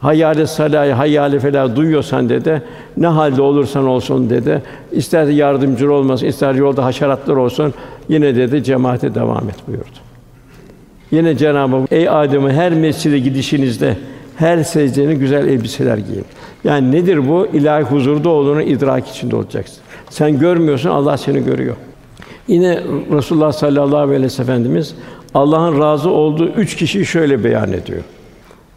[0.00, 2.62] Hayale salayı, hayale fela duyuyorsan dedi,
[2.96, 4.62] ne halde olursan olsun dedi.
[4.92, 7.74] İster yardımcı olmasın, ister yolda haşeratlar olsun,
[8.08, 9.98] yine dedi cemaate devam et buyurdu.
[11.10, 13.96] Yine Cenab-ı Hak, ey Adem'e her mescide gidişinizde
[14.36, 16.24] her secdeni güzel elbiseler giyin.
[16.64, 17.46] Yani nedir bu?
[17.52, 19.78] İlahi huzurda olduğunu idrak içinde olacaksın.
[20.10, 21.76] Sen görmüyorsun, Allah seni görüyor.
[22.48, 22.80] Yine
[23.12, 24.94] Resulullah sallallahu aleyhi ve sellem Efendimiz
[25.34, 28.02] Allah'ın razı olduğu üç kişiyi şöyle beyan ediyor.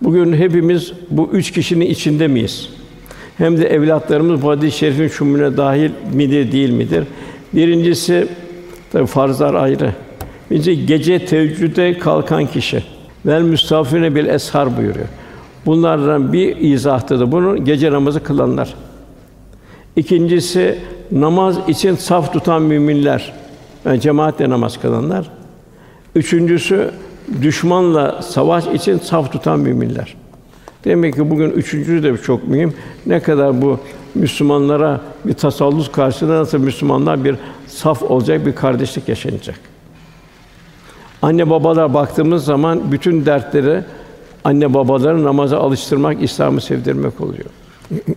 [0.03, 2.69] Bugün hepimiz bu üç kişinin içinde miyiz?
[3.37, 7.03] Hem de evlatlarımız bu hadis-i şerifin şumune dahil midir değil midir?
[7.53, 8.27] Birincisi
[8.91, 9.91] tabi farzlar ayrı.
[10.51, 12.83] Birincisi gece teheccüde kalkan kişi.
[13.25, 15.07] Vel müstafine bil eshar buyuruyor.
[15.65, 18.73] Bunlardan bir izahtı da bunu gece namazı kılanlar.
[19.95, 20.79] İkincisi
[21.11, 23.33] namaz için saf tutan müminler.
[23.85, 25.29] Yani cemaatle namaz kılanlar.
[26.15, 26.91] Üçüncüsü
[27.41, 30.15] düşmanla savaş için saf tutan müminler.
[30.85, 32.73] Demek ki bugün üçüncü de çok mühim.
[33.05, 33.79] Ne kadar bu
[34.15, 37.35] Müslümanlara bir tasallus karşısında nasıl Müslümanlar bir
[37.67, 39.59] saf olacak, bir kardeşlik yaşanacak.
[41.21, 43.83] Anne babalar baktığımız zaman bütün dertleri
[44.43, 47.45] anne babaları namaza alıştırmak, İslam'ı sevdirmek oluyor.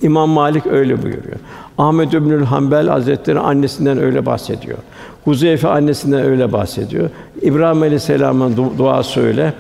[0.03, 1.37] İmam Malik öyle buyuruyor.
[1.79, 4.79] Ahmed İbnül Hanbel Hazretleri annesinden öyle bahsediyor.
[5.25, 7.11] Huzeyfe annesinden öyle bahsediyor.
[7.43, 9.53] İbrahim Aleyhisselam'ın du- duası öyle.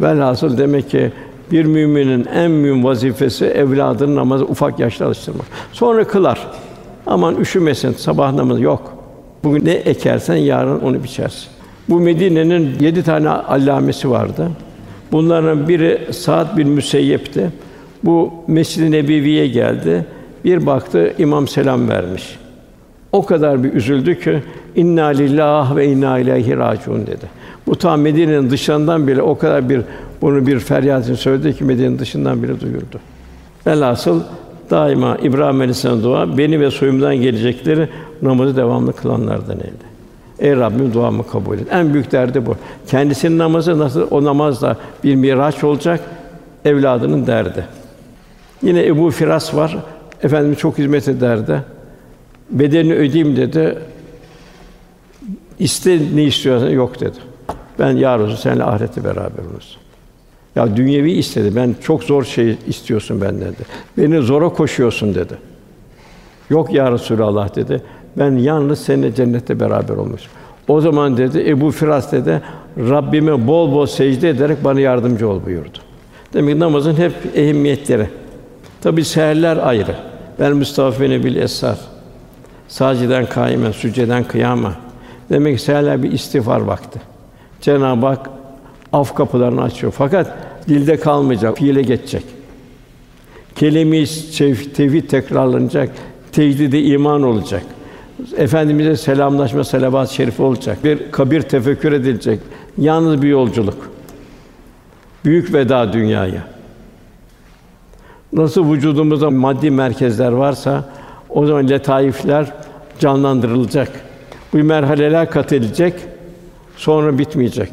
[0.00, 1.12] Velhasıl demek ki
[1.52, 5.46] bir müminin en mühim vazifesi evladını namaza ufak yaşta alıştırmak.
[5.72, 6.46] Sonra kılar.
[7.06, 8.92] Aman üşümesin, sabah namazı yok.
[9.44, 11.48] Bugün ne ekersen yarın onu biçersin.
[11.88, 14.48] Bu Medine'nin yedi tane allamesi vardı.
[15.12, 17.50] Bunların biri Saad bin Müseyyep'ti.
[18.04, 20.06] Bu Mescid-i Nebevi'ye geldi.
[20.44, 22.38] Bir baktı imam selam vermiş.
[23.12, 24.42] O kadar bir üzüldü ki
[24.76, 27.26] inna lillah ve inna ileyhi raciun dedi.
[27.66, 29.80] Bu ta Medine'nin dışından bile o kadar bir
[30.22, 33.00] bunu bir feryatını söyledi ki Medine'nin dışından bile duyurdu.
[33.66, 34.20] Velhasıl
[34.70, 37.88] daima İbrahim Aleyhisselam dua beni ve soyumdan gelecekleri
[38.22, 39.92] namazı devamlı kılanlardan eyle.
[40.38, 41.66] Ey Rabbim duamı kabul et.
[41.70, 42.56] En büyük derdi bu.
[42.86, 46.00] Kendisinin namazı nasıl o namaz da bir miraç olacak
[46.64, 47.64] evladının derdi.
[48.62, 49.78] Yine Ebu Firas var.
[50.22, 51.62] Efendimiz çok hizmet ederdi.
[52.50, 53.78] Bedelini ödeyeyim dedi.
[55.58, 57.16] İste ne istiyorsan yok dedi.
[57.78, 59.78] Ben ya Resulallah seninle ahirette beraber oluruz.
[60.56, 61.56] Ya dünyevi istedi.
[61.56, 63.62] Ben çok zor şey istiyorsun benden dedi.
[63.98, 65.34] Beni zora koşuyorsun dedi.
[66.50, 67.82] Yok ya Resulallah dedi.
[68.18, 70.22] Ben yalnız seninle cennette beraber olmuş.
[70.68, 72.42] O zaman dedi Ebu Firas dedi
[72.78, 75.78] Rabbime bol bol secde ederek bana yardımcı ol buyurdu.
[76.32, 78.08] Demek ki namazın hep ehemmiyetleri.
[78.82, 79.96] Tabi seherler ayrı.
[80.40, 81.78] Ben müstafine bil esar.
[82.68, 84.72] Saciden kaimen, sücceden kıyama.
[85.30, 87.00] Demek ki seherler bir istiğfar vakti.
[87.60, 88.30] Cenab-ı Hak
[88.92, 89.92] af kapılarını açıyor.
[89.96, 90.36] Fakat
[90.68, 92.24] dilde kalmayacak, fiile geçecek.
[93.56, 94.06] Kelime-i
[94.74, 95.90] tevhid tekrarlanacak,
[96.32, 97.62] tecdide iman olacak.
[98.36, 100.84] Efendimize selamlaşma, selavat-ı şerif olacak.
[100.84, 102.40] Bir kabir tefekkür edilecek.
[102.78, 103.90] Yalnız bir yolculuk.
[105.24, 106.44] Büyük veda dünyaya.
[108.32, 110.84] Nasıl vücudumuzda maddi merkezler varsa
[111.28, 112.52] o zaman letaifler
[112.98, 113.88] canlandırılacak.
[114.52, 115.94] Bu merhaleler kat edilecek.
[116.76, 117.70] Sonra bitmeyecek.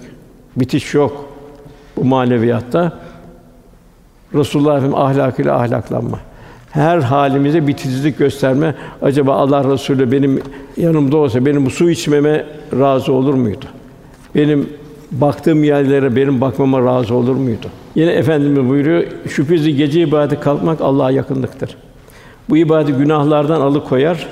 [0.55, 1.25] Bitiş yok
[1.97, 2.99] bu maneviyatta.
[4.33, 6.19] Resulullah Efendimiz ahlakıyla ahlaklanma.
[6.69, 8.75] Her halimize bitizlik gösterme.
[9.01, 10.41] Acaba Allah Resulü benim
[10.77, 12.45] yanımda olsa benim bu su içmeme
[12.79, 13.65] razı olur muydu?
[14.35, 14.69] Benim
[15.11, 17.67] baktığım yerlere benim bakmama razı olur muydu?
[17.99, 21.77] Yine efendimiz buyuruyor, şüphesiz gece ibadeti kalkmak Allah'a yakınlıktır.
[22.49, 24.27] Bu ibadet günahlardan alıkoyar,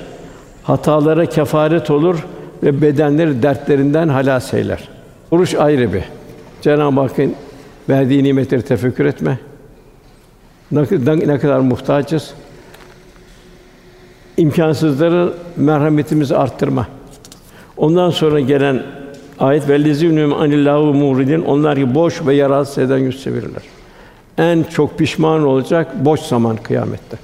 [0.62, 2.26] hatalara kefaret olur
[2.62, 4.88] ve bedenleri dertlerinden halas eyler.
[5.30, 6.02] Oruç ayrı bir.
[6.62, 7.34] Cenab-ı Hakk'ın
[7.88, 9.38] verdiği nimetleri tefekkür etme.
[10.70, 10.82] Ne,
[11.26, 12.34] ne kadar muhtaçız.
[14.36, 16.86] İmkansızları merhametimizi arttırma.
[17.76, 18.82] Ondan sonra gelen
[19.40, 23.62] ayet vellezînûm anillahu muridin onlar ki boş ve yararsız eden yüz çevirirler.
[24.38, 27.16] En çok pişman olacak boş zaman kıyamette.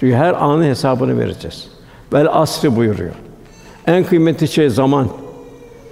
[0.00, 1.68] Çünkü her anın hesabını vereceğiz.
[2.12, 3.14] Vel asri buyuruyor.
[3.86, 5.08] En kıymetli şey zaman.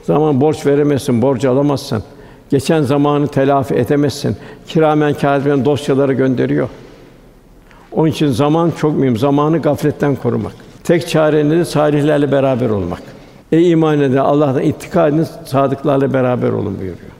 [0.03, 2.03] Zaman borç veremezsin, borç alamazsın.
[2.51, 4.37] Geçen zamanı telafi edemezsin.
[4.67, 6.69] Kiramen kâtibin dosyaları gönderiyor.
[7.93, 9.17] Onun için zaman çok mühim.
[9.17, 10.53] Zamanı gafletten korumak.
[10.85, 13.03] Tek çareniz salihlerle beraber olmak.
[13.53, 15.11] Ey iman eden Allah'tan ittika
[15.45, 17.13] sadıklarla beraber olun buyuruyor.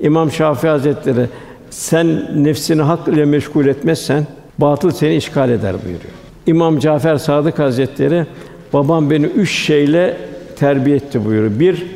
[0.00, 1.26] İmam Şafii Hazretleri
[1.70, 2.06] sen
[2.44, 4.26] nefsini hak ile meşgul etmezsen
[4.58, 6.12] batıl seni işgal eder buyuruyor.
[6.46, 8.26] İmam Cafer Sadık Hazretleri
[8.72, 10.16] babam beni üç şeyle
[10.56, 11.60] terbiye etti buyuruyor.
[11.60, 11.86] Bir,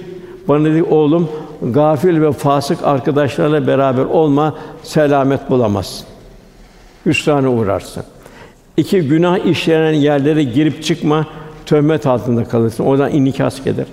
[0.48, 1.28] bana dedi oğlum
[1.62, 6.06] gafil ve fasık arkadaşlarla beraber olma, selamet bulamazsın.
[7.06, 8.02] Hüsrana uğrarsın.
[8.76, 11.26] İki, günah işlenen yerlere girip çıkma,
[11.66, 12.84] töhmet altında kalırsın.
[12.84, 13.86] Oradan inikas gelir.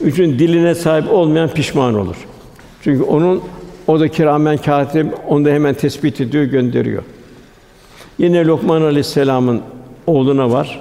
[0.00, 2.16] Üçün, diline sahip olmayan pişman olur.
[2.82, 3.42] Çünkü onun
[3.86, 7.02] o da kiramen katip onu da hemen tespit ediyor, gönderiyor.
[8.18, 9.60] Yine Lokman Aleyhisselam'ın
[10.06, 10.80] oğluna var.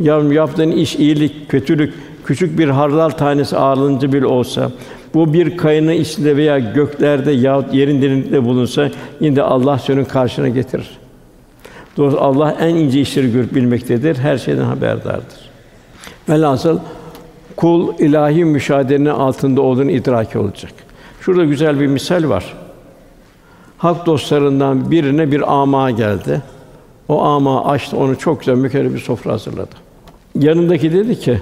[0.00, 1.94] Yavrum yaptığın iş iyilik, kötülük,
[2.24, 4.70] küçük bir hardal tanesi ağırlığınca bile olsa,
[5.14, 8.90] bu bir kayının içinde veya göklerde yahut yerin derinlikte bulunsa
[9.20, 10.90] yine de Allah senin karşına getirir.
[11.96, 15.47] Doğrusu Allah en ince işleri görüp bilmektedir, her şeyden haberdardır.
[16.28, 16.78] Velhasıl
[17.56, 20.72] kul ilahi müşahedenin altında olduğunu idraki olacak.
[21.20, 22.54] Şurada güzel bir misal var.
[23.78, 26.42] Hak dostlarından birine bir ama geldi.
[27.08, 29.70] O ama açtı, onu çok güzel mükerrem bir sofra hazırladı.
[30.38, 31.40] Yanındaki dedi ki,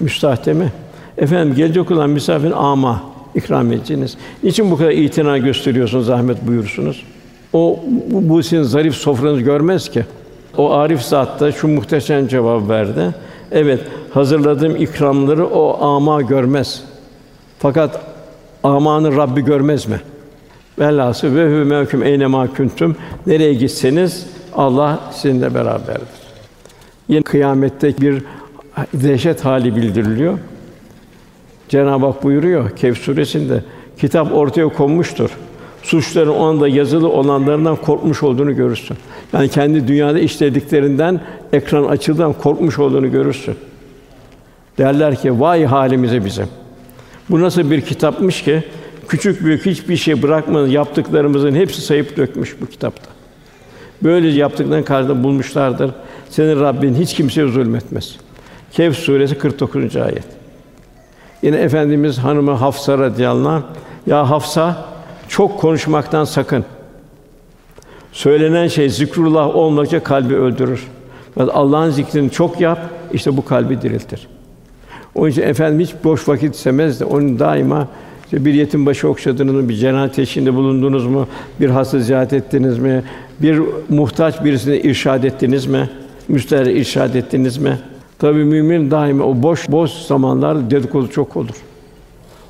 [0.00, 0.72] müstahdeme,
[1.18, 3.02] efendim gelecek olan misafirin ama
[3.34, 4.16] ikram edeceğiniz.
[4.42, 7.04] Niçin bu kadar itina gösteriyorsunuz, zahmet buyursunuz?
[7.52, 10.04] O bu, sizin zarif sofranızı görmez ki.
[10.56, 13.14] O arif zat da şu muhteşem cevap verdi.
[13.52, 13.80] Evet,
[14.10, 16.82] hazırladığım ikramları o ama görmez.
[17.58, 18.00] Fakat
[18.62, 20.00] amanı Rabbi görmez mi?
[20.78, 22.48] Velhâsıl ve hü mevküm eyne mâ
[23.26, 26.22] nereye gitseniz Allah sizinle beraberdir.
[27.08, 28.22] Yine kıyamette bir
[28.94, 30.38] dehşet hali bildiriliyor.
[31.68, 33.64] Cenab-ı Hak buyuruyor Kehf suresinde
[33.98, 35.30] kitap ortaya konmuştur.
[35.82, 38.96] Suçların o anda yazılı olanlarından korkmuş olduğunu görürsün.
[39.32, 41.20] Yani kendi dünyada işlediklerinden
[41.52, 43.54] ekran açıldığından korkmuş olduğunu görürsün.
[44.78, 46.46] Derler ki vay halimize bizim.
[47.30, 48.62] Bu nasıl bir kitapmış ki
[49.08, 53.10] küçük büyük hiçbir şey bırakmadan yaptıklarımızın hepsi sayıp dökmüş bu kitapta.
[54.02, 55.90] Böyle yaptıklarının karşılığında bulmuşlardır.
[56.30, 58.16] Senin Rabbin hiç kimseye zulmetmez.
[58.72, 59.96] Kehf suresi 49.
[59.96, 60.24] ayet.
[61.42, 63.62] Yine efendimiz hanımı Hafsa radıyallahu anh,
[64.06, 64.84] ya Hafsa
[65.28, 66.64] çok konuşmaktan sakın.
[68.12, 70.86] Söylenen şey zikrullah olmadıkça kalbi öldürür.
[71.36, 72.78] Allah'ın zikrini çok yap,
[73.12, 74.28] işte bu kalbi diriltir.
[75.14, 77.88] Onun için efendim hiç boş vakit istemez de onun daima
[78.24, 81.26] işte bir yetim başı okşadınız mı, bir cenaze teşhinde bulundunuz mu,
[81.60, 83.02] bir hasta ziyaret ettiniz mi,
[83.40, 85.90] bir muhtaç birisine irşad ettiniz mi,
[86.28, 87.78] müstahare irşad ettiniz mi?
[88.18, 91.56] Tabii mümin daima o boş boş zamanlar dedikodu çok olur.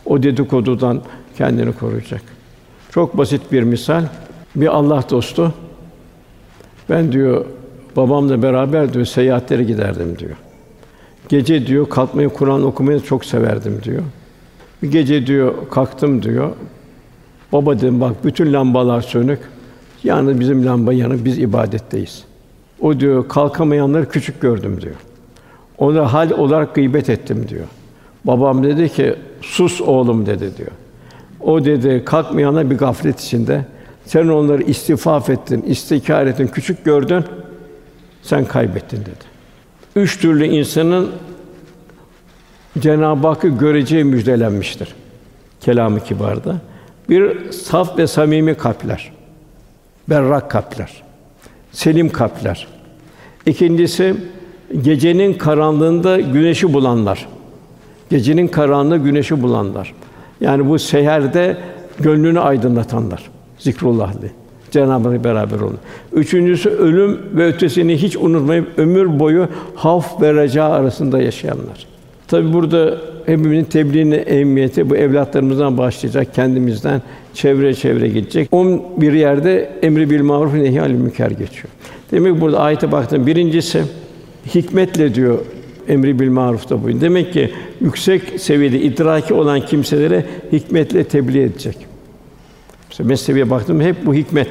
[0.06, 1.00] O dedikodudan
[1.38, 2.22] kendini koruyacak.
[2.90, 4.02] Çok basit bir misal.
[4.56, 5.52] Bir Allah dostu
[6.90, 7.44] ben diyor
[7.96, 10.36] babamla beraber diyor seyahatlere giderdim diyor.
[11.28, 14.02] Gece diyor kalkmayı Kur'an okumayı çok severdim diyor.
[14.82, 16.50] Bir gece diyor kalktım diyor.
[17.52, 19.38] Baba dedim bak bütün lambalar sönük.
[20.04, 22.24] Yani bizim lamba yanık biz ibadetteyiz.
[22.80, 24.94] O diyor kalkamayanları küçük gördüm diyor.
[25.78, 27.64] Ona hal olarak gıybet ettim diyor.
[28.24, 30.70] Babam dedi ki sus oğlum dedi diyor.
[31.40, 33.64] O dedi kalkmayanlar bir gaflet içinde.
[34.06, 37.24] Sen onları istifaf ettin, istikar ettin, küçük gördün.
[38.22, 39.32] Sen kaybettin dedi.
[39.96, 41.10] Üç türlü insanın
[42.78, 44.94] Cenab-ı Hakk'ı göreceği müjdelenmiştir.
[45.60, 46.56] Kelamı kibarda.
[47.08, 49.12] Bir saf ve samimi kalpler.
[50.08, 51.02] Berrak kalpler.
[51.72, 52.68] Selim kalpler.
[53.46, 54.14] İkincisi
[54.82, 57.28] gecenin karanlığında güneşi bulanlar.
[58.10, 59.94] Gecenin karanlığı güneşi bulanlar.
[60.40, 61.56] Yani bu seherde
[62.00, 63.30] gönlünü aydınlatanlar.
[63.62, 64.26] Zikrullah'lı.
[64.70, 65.78] Cenab-ı Hak beraber olun.
[66.12, 71.86] Üçüncüsü ölüm ve ötesini hiç unutmayıp ömür boyu havf ve reca arasında yaşayanlar.
[72.28, 77.02] Tabi burada hepimizin tebliğine ehemmiyeti bu evlatlarımızdan başlayacak, kendimizden
[77.34, 78.48] çevre çevre gidecek.
[78.52, 81.68] On bir yerde emri bil maruf nehy anil münker geçiyor.
[82.10, 83.26] Demek ki burada ayete baktım.
[83.26, 83.82] Birincisi
[84.54, 85.38] hikmetle diyor
[85.88, 87.00] emri bil marufta bu.
[87.00, 87.50] Demek ki
[87.80, 91.91] yüksek seviyede idraki olan kimselere hikmetle tebliğ edecek.
[92.92, 94.48] Mesela mesleğe baktım hep bu hikmet.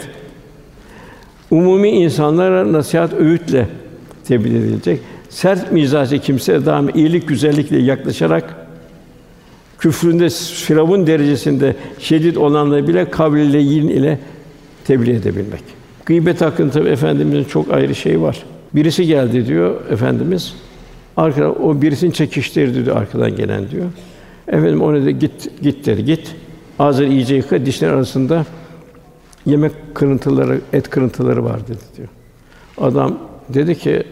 [1.52, 3.68] Umumi insanlara nasihat öğütle
[4.26, 5.00] tebliğ edilecek.
[5.30, 8.56] Sert mizacı kimse daim iyilik güzellikle yaklaşarak
[9.80, 10.30] küfründe
[10.66, 14.20] firavun derecesinde şiddet olanları bile kavliyle ile
[14.86, 15.64] tebliğ edebilmek.
[16.06, 18.44] Gıybet hakkında tabii efendimizin çok ayrı şey var.
[18.76, 20.54] Birisi geldi diyor efendimiz.
[21.18, 23.86] Arkada o birisini çekiştirdi diyor arkadan gelen diyor.
[24.48, 26.06] Efendim ona da git git dedi.
[26.06, 26.36] Git.
[26.82, 28.46] Ağzını iyice yıka, dişler arasında
[29.46, 32.08] yemek kırıntıları, et kırıntıları var dedi diyor.
[32.78, 33.18] Adam
[33.50, 34.04] dedi ki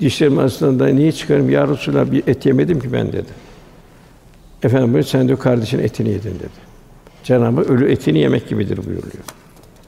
[0.00, 3.32] dişlerim arasında niye çıkarım ya Resulallah bir et yemedim ki ben dedi.
[4.62, 6.66] Efendim böyle sen de kardeşin etini yedin dedi.
[7.24, 9.24] Cenabı ölü etini yemek gibidir buyuruyor.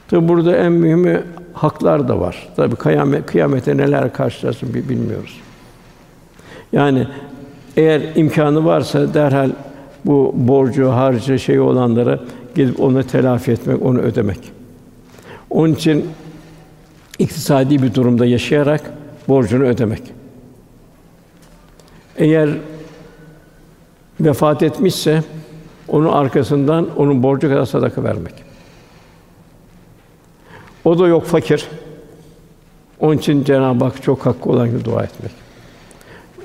[0.08, 1.22] Tabi burada en mühimi
[1.52, 2.48] haklar da var.
[2.56, 5.40] Tabi kıyamet, kıyamete neler karşılaşsın bilmiyoruz.
[6.72, 7.06] Yani
[7.76, 9.50] eğer imkanı varsa derhal
[10.05, 12.20] bu borcu, harcı, şey olanlara
[12.55, 14.53] gidip onu telafi etmek, onu ödemek.
[15.51, 16.07] Onun için
[17.18, 18.92] iktisadi bir durumda yaşayarak
[19.28, 20.03] borcunu ödemek.
[22.16, 22.51] Eğer
[24.20, 25.22] vefat etmişse
[25.88, 28.34] onun arkasından onun borcu kadar sadaka vermek.
[30.84, 31.68] O da yok fakir.
[33.01, 35.32] Onun için Cenab-ı Hak çok hakkı olan gibi dua etmek.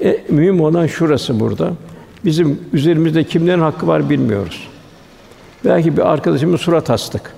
[0.02, 1.74] E, mühim olan şurası burada.
[2.26, 4.68] Bizim üzerimizde kimlerin hakkı var bilmiyoruz.
[5.66, 7.34] Belki bir arkadaşımız surat astık.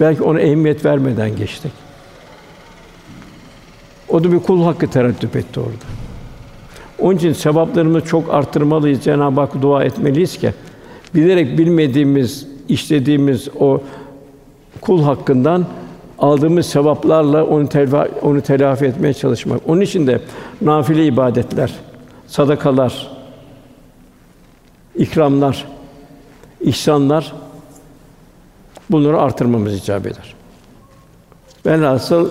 [0.00, 1.72] Belki ona ehemmiyet vermeden geçtik.
[4.08, 5.84] O da bir kul hakkı tereddüt etti orada.
[6.98, 9.04] Onun için sevaplarımızı çok arttırmalıyız.
[9.04, 10.52] Cenab-ı Hak dua etmeliyiz ki
[11.14, 13.80] bilerek bilmediğimiz, işlediğimiz o
[14.80, 15.66] kul hakkından
[16.18, 19.60] aldığımız sevaplarla onu telafi, onu telafi etmeye çalışmak.
[19.66, 20.20] Onun için de
[20.60, 21.74] nafile ibadetler,
[22.28, 23.08] sadakalar,
[24.94, 25.64] ikramlar,
[26.60, 27.32] ihsanlar
[28.90, 30.34] bunları artırmamız icap eder.
[31.66, 32.30] Velhasıl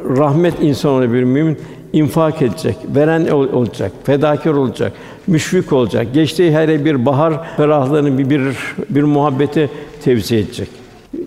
[0.00, 1.58] rahmet insanı bir mümin
[1.92, 4.92] infak edecek, veren olacak, fedakar olacak,
[5.26, 6.06] müşfik olacak.
[6.14, 8.56] Geçtiği her bir bahar ferahlığını bir, bir
[8.90, 9.68] bir muhabbete
[10.04, 10.68] tevzi edecek.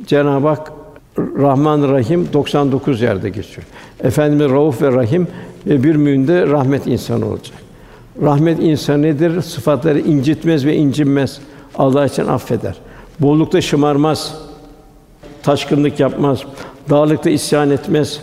[0.07, 0.71] Cenab-ı Hak
[1.17, 3.67] Rahman Rahim 99 yerde geçiyor.
[4.03, 5.27] Efendimiz Rauf ve Rahim
[5.67, 7.64] ve bir mümin de rahmet insanı olacak.
[8.21, 9.41] Rahmet insan nedir?
[9.41, 11.39] Sıfatları incitmez ve incinmez.
[11.75, 12.75] Allah için affeder.
[13.19, 14.35] Bollukta şımarmaz.
[15.43, 16.43] Taşkınlık yapmaz.
[16.89, 18.19] Dağlıkta isyan etmez.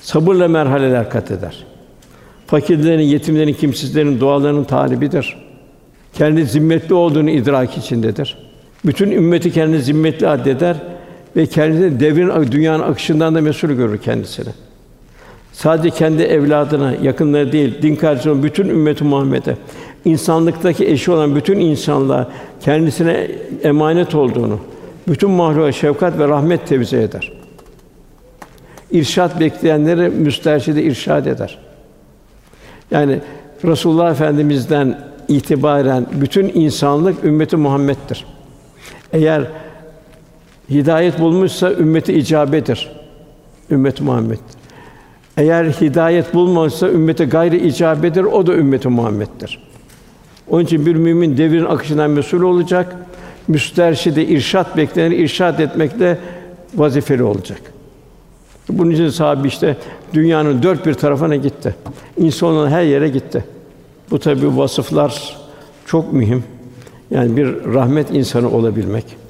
[0.00, 1.64] Sabırla merhaleler kat eder.
[2.46, 5.36] Fakirlerin, yetimlerin, kimsizlerin dualarının talibidir.
[6.14, 8.38] Kendi zimmetli olduğunu idrak içindedir.
[8.84, 10.76] Bütün ümmeti kendi zimmetli addeder
[11.36, 14.48] ve kendini devrin dünyanın akışından da mesul görür kendisini.
[15.56, 19.56] Sadece kendi evladına, yakınları değil, din kardeşlerine, bütün ümmeti Muhammed'e,
[20.04, 22.28] insanlıktaki eşi olan bütün insanlığa
[22.60, 23.28] kendisine
[23.62, 24.58] emanet olduğunu,
[25.08, 27.32] bütün mahluka şefkat ve rahmet tevzi eder.
[28.90, 31.58] İrşad bekleyenleri müsterşide irşad eder.
[32.90, 33.20] Yani
[33.64, 38.24] Resulullah Efendimiz'den itibaren bütün insanlık ümmeti Muhammed'dir.
[39.12, 39.44] Eğer
[40.70, 42.90] hidayet bulmuşsa ümmeti icabedir.
[43.70, 44.38] Ümmet Muhammed.
[45.36, 49.58] Eğer hidayet bulmamışsa ümmeti gayri icabedir, o da ümmeti Muhammed'dir.
[50.48, 52.96] Onun için bir mümin devrin akışından mesul olacak.
[53.48, 56.18] Müsterşide irşat bekleneni irşat etmekle
[56.74, 57.60] vazifeli olacak.
[58.68, 59.76] Bunun için sahabe işte
[60.14, 61.74] dünyanın dört bir tarafına gitti.
[62.16, 63.44] İnsanın her yere gitti.
[64.10, 65.36] Bu tabi vasıflar
[65.86, 66.44] çok mühim.
[67.10, 69.25] Yani bir rahmet insanı olabilmek.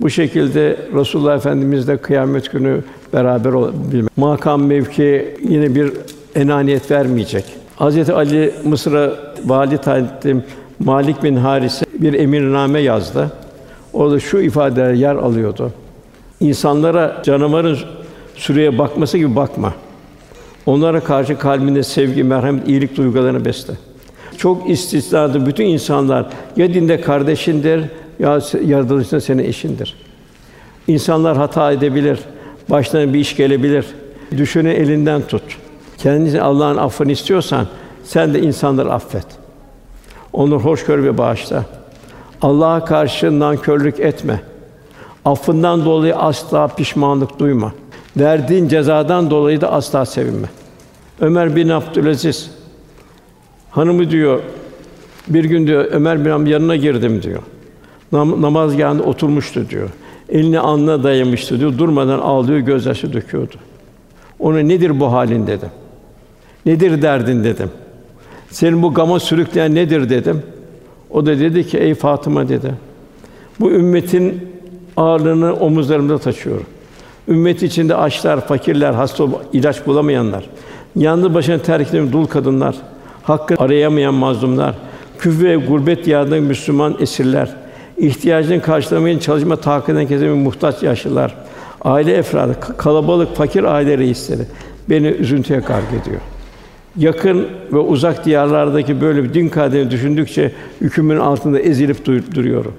[0.00, 2.80] Bu şekilde Resulullah Efendimizle kıyamet günü
[3.12, 4.16] beraber olabilmek.
[4.16, 5.92] Makam mevki yine bir
[6.34, 7.44] enaniyet vermeyecek.
[7.76, 9.12] Hazreti Ali Mısır'a
[9.46, 10.42] vali tayin.
[10.78, 13.32] Malik bin Haris'e bir emirname yazdı.
[13.92, 15.72] Orada şu ifadeler yer alıyordu.
[16.40, 17.78] İnsanlara canavarın
[18.34, 19.74] süreye bakması gibi bakma.
[20.66, 23.74] Onlara karşı kalbinde sevgi, merhamet, iyilik duygularını besle.
[24.36, 25.46] Çok istisnadır.
[25.46, 26.26] Bütün insanlar
[26.56, 27.84] ya dinde kardeşindir
[28.20, 29.96] ya yaratılışında senin eşindir.
[30.88, 32.18] İnsanlar hata edebilir.
[32.68, 33.86] Başlarına bir iş gelebilir.
[34.36, 35.42] Düşünü elinden tut.
[35.98, 37.66] Kendini Allah'ın affını istiyorsan
[38.04, 39.26] sen de insanları affet.
[40.32, 41.64] Onları hoş gör ve bağışla.
[42.42, 44.42] Allah'a karşı nankörlük etme.
[45.24, 47.72] Affından dolayı asla pişmanlık duyma.
[48.16, 50.48] Verdiğin cezadan dolayı da asla sevinme.
[51.20, 52.50] Ömer bin Abdülaziz
[53.70, 54.40] hanımı diyor
[55.28, 57.42] bir gün diyor Ömer bin Abdülaziz yanına girdim diyor.
[58.12, 59.88] Nam- namaz geldi oturmuştu diyor.
[60.28, 61.78] Elini alnına dayamıştı diyor.
[61.78, 63.54] Durmadan ağlıyor, gözyaşı döküyordu.
[64.38, 65.68] Ona nedir bu halin dedim.
[66.66, 67.70] Nedir derdin dedim.
[68.50, 70.42] Senin bu gama sürükleyen nedir dedim.
[71.10, 72.74] O da dedi ki ey Fatıma dedi.
[73.60, 74.48] Bu ümmetin
[74.96, 76.66] ağırlığını omuzlarımda taşıyorum.
[77.28, 80.44] Ümmet içinde açlar, fakirler, hasta ilaç bulamayanlar,
[80.96, 82.76] yalnız başına terk edilen dul kadınlar,
[83.22, 84.74] hakkı arayamayan mazlumlar,
[85.18, 87.56] küfür ve gurbet diyarındaki Müslüman esirler,
[88.00, 91.34] ihtiyacını karşılamaya çalışma takipten kesemeyen muhtaç yaşlılar,
[91.82, 94.42] aile efradı, kalabalık fakir aile reisleri
[94.90, 96.20] beni üzüntüye gark ediyor.
[96.96, 102.72] Yakın ve uzak diyarlardaki böyle bir din kaderini düşündükçe hükmün altında ezilip duruyorum.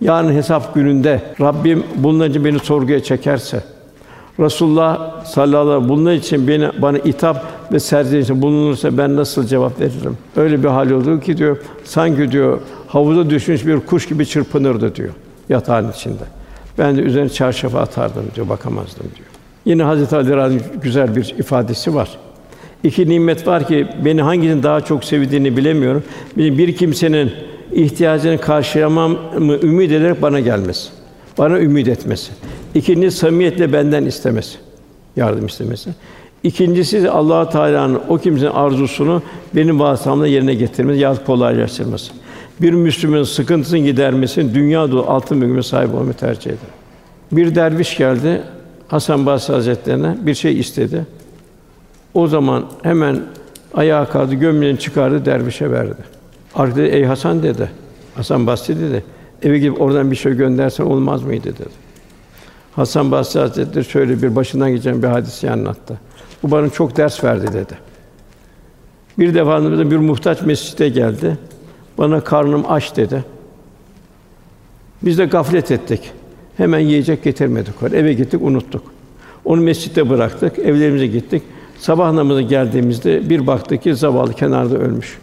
[0.00, 3.62] Yarın hesap gününde Rabbim bunun için beni sorguya çekerse,
[4.40, 9.46] Resulullah sallallahu aleyhi ve sellem bunun için beni bana itap ve serzenişte bulunursa ben nasıl
[9.46, 10.18] cevap veririm?
[10.36, 12.58] Öyle bir hal oldu ki diyor, sanki diyor
[12.92, 15.10] havuza düşmüş bir kuş gibi çırpınırdı diyor
[15.48, 16.24] yatağın içinde.
[16.78, 19.28] Ben de üzerine çarşafı atardım diyor, bakamazdım diyor.
[19.64, 22.10] Yine Hazreti Ali Radhiyallahu güzel bir ifadesi var.
[22.84, 26.02] İki nimet var ki beni hangisinin daha çok sevdiğini bilemiyorum.
[26.36, 27.32] Bir kimsenin
[27.72, 30.88] ihtiyacını karşılayamam mı ümit ederek bana gelmesi.
[31.38, 32.32] Bana ümit etmesi.
[32.74, 34.58] İkincisi samimiyetle benden istemesi.
[35.16, 35.90] Yardım istemesi.
[36.42, 39.22] İkincisi Allah Teala'nın o kimsenin arzusunu
[39.56, 42.12] benim vasıtamla yerine getirmesi ya kolaylaştırması.
[42.60, 46.70] Bir Müslümanın sıkıntısını gidermesini dünya dolu altın mülküne sahip olmayı tercih eder.
[47.32, 48.42] Bir derviş geldi
[48.88, 51.06] Hasan Basri Hazretlerine bir şey istedi.
[52.14, 53.20] O zaman hemen
[53.74, 55.94] ayağa kalktı, gömleğini çıkardı, dervişe verdi.
[56.54, 57.70] Arkada ey Hasan dedi.
[58.14, 59.04] Hasan Basri dedi.
[59.42, 61.68] Eve gidip oradan bir şey göndersen olmaz mıydı dedi.
[62.76, 65.98] Hasan Basri Hazretleri şöyle bir başından geçen bir hadisi anlattı.
[66.42, 67.74] Bu bana çok ders verdi dedi.
[69.18, 71.38] Bir defasında bir muhtaç mescide geldi.
[71.98, 73.24] Bana karnım aç dedi.
[75.02, 76.12] Biz de gaflet ettik.
[76.56, 77.74] Hemen yiyecek getirmedik.
[77.82, 78.82] Eve gittik, unuttuk.
[79.44, 81.42] Onu mescitte bıraktık, evlerimize gittik.
[81.78, 85.18] Sabah namazı geldiğimizde bir baktık ki zavallı kenarda ölmüş.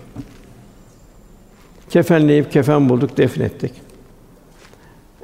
[1.90, 3.72] Kefenleyip kefen bulduk, defnettik.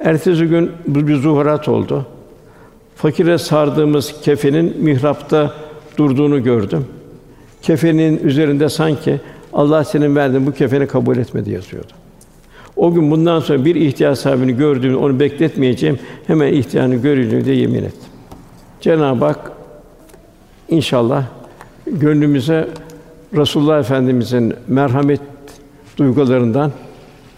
[0.00, 2.06] Ertesi gün bir zuhurat oldu.
[2.96, 5.54] Fakire sardığımız kefenin mihrapta
[5.96, 6.86] durduğunu gördüm.
[7.62, 9.20] Kefenin üzerinde sanki
[9.54, 11.92] Allah senin verdiğin bu kefeni kabul etmedi yazıyordu.
[12.76, 15.98] O gün bundan sonra bir ihtiyaç sahibini gördüğümde onu bekletmeyeceğim.
[16.26, 18.10] Hemen ihtiyacını göreceğim diye yemin ettim.
[18.80, 19.52] Cenab-ı Hak
[20.68, 21.24] inşallah
[21.86, 22.68] gönlümüze
[23.36, 25.20] Resulullah Efendimizin merhamet
[25.96, 26.72] duygularından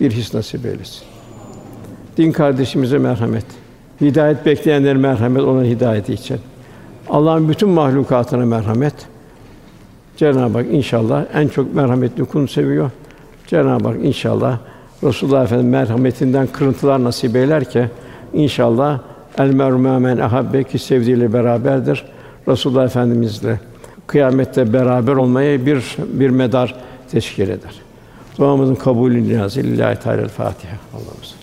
[0.00, 1.02] bir his nasip eylesin.
[2.16, 3.44] Din kardeşimize merhamet,
[4.00, 6.38] hidayet bekleyenlere merhamet, ona hidayeti için.
[7.08, 8.94] Allah'ın bütün mahlukatına merhamet.
[10.16, 12.90] Cenab-ı Hak inşallah en çok merhametli kulunu seviyor.
[13.46, 14.58] Cenab-ı Hak inşallah
[15.02, 17.88] Resulullah Efendimiz merhametinden kırıntılar nasip eyler ki
[18.32, 19.00] inşallah
[19.38, 22.04] el merhum men ahabbe ki sevdiğiyle beraberdir.
[22.48, 23.60] Resulullah Efendimizle
[24.06, 26.74] kıyamette beraber olmaya bir bir medar
[27.10, 27.82] teşkil eder.
[28.38, 30.76] Duamızın kabulü niyazı lillahi teala Fatiha.
[30.94, 31.34] Allah'ımız.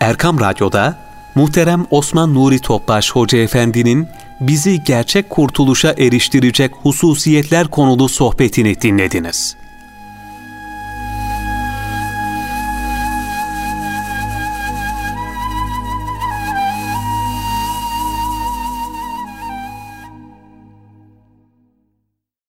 [0.00, 1.05] Erkam Radyo'da
[1.36, 4.08] muhterem Osman Nuri Topbaş Hoca Efendi'nin
[4.40, 9.56] bizi gerçek kurtuluşa eriştirecek hususiyetler konulu sohbetini dinlediniz.